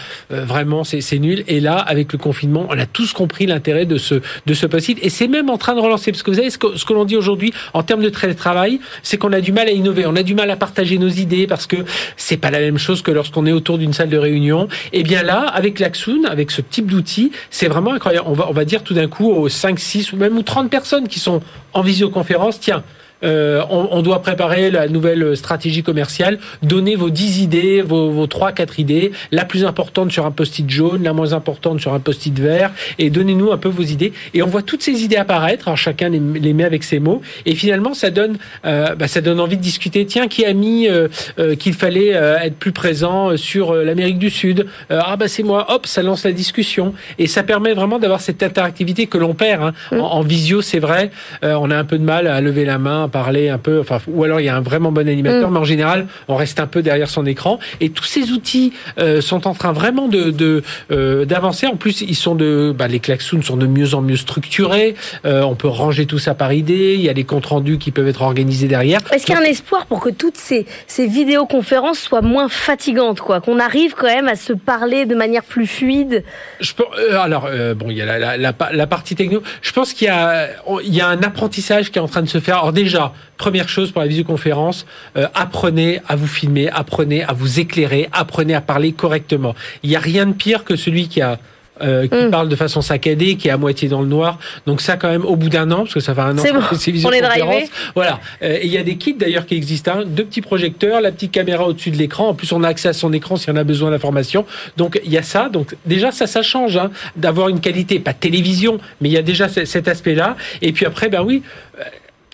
vraiment, 0.45 0.84
c'est 0.86 1.02
c'est 1.02 1.19
nul. 1.19 1.43
Et 1.48 1.60
là, 1.60 1.76
avec 1.80 2.13
le 2.13 2.17
confinement, 2.17 2.65
on 2.69 2.80
a 2.80 2.86
tous 2.86 3.12
compris 3.12 3.45
l'intérêt 3.45 3.86
de 3.86 3.98
ce, 3.98 4.15
de 4.45 4.54
ce 4.54 4.65
post-it. 4.65 4.98
Et 5.02 5.10
c'est 5.10 5.28
même 5.28 5.50
en 5.50 5.58
train 5.58 5.76
de 5.76 5.82
relancer. 5.82 6.12
Parce 6.12 6.24
que 6.24 6.32
vous 6.32 6.38
savez, 6.38 6.50
ce 6.50 6.58
que, 6.58 6.78
ce 6.78 6.86
que 6.86 6.93
l'on 6.93 7.04
dit 7.04 7.17
aujourd'hui 7.17 7.54
en 7.74 7.84
termes 7.84 8.02
de 8.04 8.10
télétravail, 8.10 8.80
c'est 9.04 9.17
qu'on 9.17 9.34
a 9.34 9.41
du 9.41 9.52
mal 9.52 9.67
à 9.67 9.71
innover. 9.71 10.06
On 10.06 10.15
a 10.15 10.24
du 10.24 10.34
mal 10.34 10.50
à 10.50 10.56
partager 10.56 10.98
nos 10.98 11.10
idées 11.10 11.45
parce 11.45 11.67
que 11.67 11.78
c'est 12.15 12.38
pas 12.38 12.52
la 12.52 12.60
même 12.60 12.78
chose 12.78 13.02
que 13.02 13.12
lorsqu'on 13.12 13.45
est 13.45 13.52
autour 13.52 13.78
d'une 13.78 13.91
salle 13.91 14.10
de 14.10 14.17
réunion. 14.17 14.69
Et 14.93 15.04
bien 15.04 15.24
là, 15.25 15.41
avec 15.41 15.79
l'Axoon, 15.79 16.23
avec 16.23 16.51
ce 16.51 16.61
type 16.61 16.89
d'outil, 16.89 17.31
c'est 17.49 17.67
vraiment 17.67 17.91
incroyable. 17.93 18.27
On 18.29 18.33
va, 18.33 18.47
on 18.47 18.53
va 18.53 18.63
dire 18.63 18.83
tout 18.83 18.93
d'un 18.93 19.07
coup 19.07 19.29
aux 19.29 19.49
5, 19.49 19.79
6 19.79 20.13
ou 20.13 20.17
même 20.17 20.38
ou 20.38 20.43
30 20.43 20.69
personnes 20.69 21.07
qui 21.07 21.19
sont 21.19 21.41
en 21.73 21.81
visioconférence, 21.81 22.59
tiens, 22.59 22.83
euh, 23.23 23.62
on, 23.69 23.88
on, 23.91 24.01
doit 24.01 24.21
préparer 24.21 24.71
la 24.71 24.88
nouvelle 24.88 25.36
stratégie 25.36 25.84
commerciale. 25.84 26.39
Donnez 26.63 26.95
vos 26.95 27.10
10 27.10 27.41
idées, 27.41 27.82
vos, 27.82 28.10
vos 28.10 28.28
3, 28.28 28.51
4 28.51 28.80
idées, 28.80 29.12
la 29.32 29.45
plus 29.45 29.65
importante 29.65 30.12
sur 30.12 30.25
un 30.25 30.32
post-it 30.32 30.69
jaune, 30.69 31.04
la 31.04 31.13
moins 31.13 31.34
importante 31.34 31.80
sur 31.80 31.93
un 31.93 31.99
post-it 31.99 32.38
vert, 32.38 32.71
et 32.99 33.10
donnez-nous 33.10 33.51
un 33.51 33.58
peu 33.58 33.69
vos 33.69 33.84
idées. 33.84 34.13
Et 34.34 34.43
on 34.43 34.47
voit 34.47 34.62
toutes 34.62 34.84
ces 34.84 35.04
idées 35.04 35.15
apparaître, 35.15 35.67
alors 35.67 35.78
chacun 35.78 36.10
les, 36.10 36.19
les 36.19 36.54
met 36.54 36.63
avec 36.63 36.84
ses 36.84 36.99
mots, 36.99 37.21
et 37.45 37.56
finalement 37.56 37.93
ça 37.93 38.10
donne, 38.12 38.38
euh, 38.65 38.95
bah, 38.95 39.08
ça 39.08 39.21
donne 39.21 39.39
envie 39.39 39.58
de 39.58 39.62
discuter. 39.62 40.06
Tiens, 40.06 40.28
qui 40.28 40.45
a 40.45 40.54
mis 40.54 40.88
euh, 40.88 41.08
euh 41.39 41.56
qu'il 41.56 41.73
fallait 41.73 42.15
euh, 42.15 42.38
être 42.39 42.58
plus 42.58 42.71
présent 42.71 43.38
sur 43.38 43.71
euh, 43.71 43.84
l'Amérique 43.84 44.19
du 44.19 44.30
Sud? 44.30 44.65
Ah 44.89 45.15
bah 45.17 45.28
c'est 45.28 45.43
moi. 45.43 45.67
Hop, 45.69 45.86
ça 45.88 46.01
lance 46.01 46.25
la 46.25 46.32
discussion, 46.32 46.93
et 47.17 47.28
ça 47.28 47.43
permet 47.43 47.73
vraiment 47.73 47.99
d'avoir 47.99 48.21
cette 48.21 48.43
interactivité 48.43 49.08
que 49.08 49.17
l'on 49.17 49.34
perd 49.34 49.63
hein. 49.63 49.73
en, 49.91 49.97
en, 49.97 50.21
visio. 50.21 50.62
C'est 50.62 50.80
vrai, 50.80 51.12
on 51.41 51.71
a 51.71 51.78
un 51.78 51.84
peu 51.84 51.97
de 51.97 52.04
mal 52.04 52.28
à 52.28 52.41
lever 52.41 52.65
la 52.65 52.78
main 52.78 53.05
parler 53.10 53.50
un 53.50 53.58
peu, 53.58 53.80
enfin, 53.80 54.00
ou 54.08 54.24
alors 54.24 54.39
il 54.39 54.46
y 54.46 54.50
a 54.50 54.56
un 54.56 54.62
vraiment 54.62 54.91
bon 54.91 55.08
animateur, 55.08 55.50
mm. 55.50 55.54
mais 55.54 55.60
en 55.60 55.65
général, 55.65 56.08
on 56.28 56.36
reste 56.36 56.60
un 56.60 56.68
peu 56.68 56.82
derrière 56.82 57.10
son 57.10 57.26
écran. 57.26 57.60
Et 57.82 57.89
tous 57.89 58.04
ces 58.04 58.32
outils 58.32 58.74
euh, 58.98 59.22
sont 59.22 59.48
en 59.48 59.54
train 59.54 59.72
vraiment 59.72 60.08
de, 60.08 60.32
de 60.32 60.63
euh, 60.91 61.26
d'avancer. 61.26 61.68
En 61.68 61.76
plus, 61.76 62.02
ils 62.02 62.15
sont 62.15 62.36
de, 62.36 62.74
bah, 62.78 62.88
les 62.88 63.00
klaxons 63.00 63.41
sont 63.41 63.58
de 63.58 63.68
mieux 63.68 63.94
en 63.94 64.02
mieux 64.02 64.18
structurés. 64.18 64.96
Euh, 65.26 65.41
on 65.41 65.56
peut 65.56 65.68
ranger 65.68 66.06
tout 66.06 66.20
ça 66.20 66.34
par 66.34 66.54
idée. 66.54 66.96
Il 66.96 67.02
y 67.02 67.10
a 67.10 67.13
des 67.13 67.24
comptes 67.24 67.46
rendus 67.48 67.78
qui 67.78 67.91
peuvent 67.91 68.08
être 68.08 68.22
organisés 68.22 68.68
derrière. 68.68 69.02
Est-ce 69.13 69.26
qu'il 69.26 69.36
y 69.36 69.38
a 69.38 69.41
un 69.41 69.44
espoir 69.44 69.86
pour 69.86 70.00
que 70.00 70.10
toutes 70.10 70.38
ces, 70.38 70.65
ces 70.88 71.08
vidéoconférences 71.08 72.00
soient 72.00 72.22
moins 72.22 72.50
fatigantes, 72.50 73.20
quoi, 73.20 73.41
qu'on 73.41 73.60
arrive 73.60 73.94
quand 73.96 74.08
même 74.08 74.28
à 74.28 74.36
se 74.36 74.54
parler 74.54 75.06
de 75.06 75.15
manière 75.15 75.44
plus 75.44 75.68
fluide? 75.68 76.24
Je 76.60 76.74
peux, 76.74 76.86
euh, 77.00 77.20
alors 77.20 77.48
euh, 77.50 77.74
bon, 77.74 77.88
il 77.89 77.98
y 77.98 78.02
a 78.02 78.06
la, 78.06 78.20
la, 78.20 78.38
la, 78.38 78.54
la 78.72 78.88
partie 78.88 79.15
techno. 79.15 79.41
Je 79.62 79.72
pense 79.72 79.94
qu'il 79.94 80.08
y 80.08 80.12
a, 80.12 80.48
il 80.84 80.94
y 80.94 81.02
a 81.02 81.08
un 81.08 81.22
apprentissage 81.24 81.91
qui 81.91 82.00
est 82.00 82.02
en 82.02 82.08
train 82.08 82.22
de 82.22 82.30
se 82.30 82.39
faire. 82.39 82.58
Alors 82.60 82.74
déjà 82.74 82.94
première 83.38 83.69
chose 83.69 83.91
pour 83.91 84.01
la 84.01 84.08
visioconférence, 84.08 84.86
euh, 85.17 85.27
apprenez 85.34 86.01
à 86.08 86.15
vous 86.15 86.27
filmer, 86.27 86.69
apprenez 86.69 87.23
à 87.23 87.34
vous 87.34 87.60
éclairer, 87.60 88.10
apprenez 88.12 88.53
à 88.53 88.62
parler 88.62 88.91
correctement. 88.91 89.55
Il 89.84 89.89
n'y 89.89 89.95
a 89.95 89.99
rien 89.99 90.25
de 90.25 90.34
pire 90.34 90.63
que 90.63 90.75
celui 90.75 91.08
qui 91.08 91.21
a 91.21 91.39
euh, 91.81 92.08
qui 92.08 92.15
mm. 92.15 92.31
parle 92.31 92.47
de 92.47 92.55
façon 92.55 92.81
saccadée, 92.81 93.36
qui 93.36 93.49
est 93.49 93.51
à 93.51 93.58
moitié 93.58 93.89
dans 93.89 94.01
le 94.01 94.08
noir. 94.08 94.39
Donc 94.65 94.79
ça, 94.79 94.95
quand 94.95 95.10
même, 95.10 95.25
au 95.25 95.36
bout 95.36 95.49
d'un 95.49 95.69
an, 95.71 95.79
parce 95.79 95.93
que 95.93 95.99
ça 95.99 96.15
fait 96.15 96.21
un 96.21 96.38
an 96.38 96.41
que 96.41 96.53
bon. 96.53 96.62
c'est 96.77 96.91
visioconférence. 96.91 97.63
Voilà. 97.95 98.21
Euh, 98.41 98.60
et 98.62 98.65
il 98.65 98.71
y 98.71 98.77
a 98.77 98.84
des 98.84 98.95
kits 98.95 99.13
d'ailleurs 99.13 99.45
qui 99.45 99.55
existent. 99.55 99.91
Hein. 99.97 100.03
Deux 100.05 100.23
petits 100.23 100.41
projecteurs, 100.41 101.01
la 101.01 101.12
petite 101.12 101.31
caméra 101.31 101.67
au-dessus 101.67 101.91
de 101.91 101.97
l'écran. 101.97 102.29
En 102.29 102.34
plus, 102.34 102.53
on 102.53 102.63
a 102.63 102.69
accès 102.69 102.88
à 102.88 102.93
son 102.93 103.12
écran 103.12 103.36
si 103.36 103.49
on 103.49 103.58
a 103.58 103.65
besoin 103.65 103.91
d'informations. 103.91 104.45
Donc 104.77 105.01
il 105.03 105.12
y 105.12 105.17
a 105.17 105.23
ça. 105.23 105.49
Donc 105.49 105.75
déjà, 105.86 106.12
ça, 106.12 106.27
ça 106.27 106.41
change 106.41 106.77
hein, 106.77 106.91
d'avoir 107.17 107.49
une 107.49 107.60
qualité, 107.60 107.99
pas 107.99 108.13
télévision, 108.13 108.79
mais 109.01 109.10
il 109.10 109.13
y 109.13 109.17
a 109.17 109.21
déjà 109.21 109.49
cet 109.49 109.89
aspect-là. 109.89 110.38
Et 110.62 110.71
puis 110.71 110.86
après, 110.86 111.10
ben 111.10 111.23
oui. 111.23 111.43
Euh, 111.79 111.84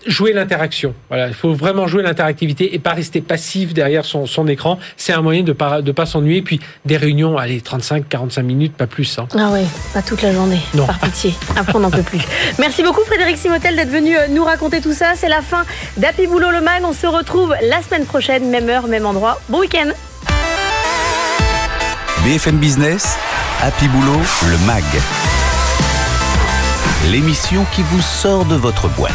jouer 0.06 0.34
l'interaction. 0.34 0.94
Voilà, 1.10 1.28
il 1.28 1.34
faut 1.34 1.54
vraiment 1.54 1.88
jouer 1.88 2.04
l'interactivité 2.04 2.74
et 2.74 2.80
pas 2.80 2.92
rester 2.92 3.22
passif 3.22 3.74
derrière 3.74 4.06
son, 4.06 4.26
son 4.26 4.48
écran. 4.48 4.80
C'est 4.98 5.14
un 5.14 5.22
moyen 5.22 5.44
de 5.44 5.54
pas 5.54 5.82
de 5.82 5.92
pas 5.92 6.06
s'ennuyer. 6.06 6.42
Puis 6.42 6.60
des 6.86 6.98
réunions, 6.98 7.38
allez, 7.38 7.62
35, 7.62 8.08
45 8.10 8.44
minutes, 8.44 8.74
pas 8.74 8.88
plus. 8.88 9.20
Hein. 9.20 9.28
Ah 9.38 9.52
ouais, 9.52 9.66
pas 9.94 10.02
toute 10.02 10.22
la 10.22 10.34
journée. 10.34 10.60
Non. 10.74 10.86
Par 10.86 11.00
pitié. 11.00 11.34
Après, 11.56 11.76
on 11.76 11.80
n'en 11.80 11.92
peut 11.92 12.04
plus. 12.04 12.22
Merci 12.60 12.84
beaucoup, 12.84 13.02
Frédéric 13.06 13.38
Simotel, 13.38 13.76
d'être 13.76 13.92
venu 13.92 14.18
euh, 14.18 14.28
nous 14.30 14.44
raconter 14.44 14.82
tout 14.82 14.94
ça. 14.94 15.14
C'est 15.16 15.30
la 15.30 15.42
fin 15.42 15.66
d'Happy 15.98 16.28
Boulot 16.28 16.52
le 16.52 16.62
Mag. 16.62 16.84
On 16.84 16.94
se 16.94 17.08
retrouve 17.08 17.56
la 17.62 17.82
semaine 17.82 18.06
prochaine, 18.06 18.50
même 18.50 18.70
heure, 18.70 18.88
même 18.88 19.06
endroit. 19.06 19.42
Bon 19.50 19.60
week-end. 19.60 19.92
BFM 22.24 22.58
Business, 22.58 23.18
Happy 23.62 23.88
Boulot 23.88 24.20
le 24.44 24.58
Mag. 24.68 24.84
L'émission 27.10 27.66
qui 27.74 27.82
vous 27.82 28.02
sort 28.02 28.46
de 28.46 28.56
votre 28.56 28.88
boîte. 28.90 29.12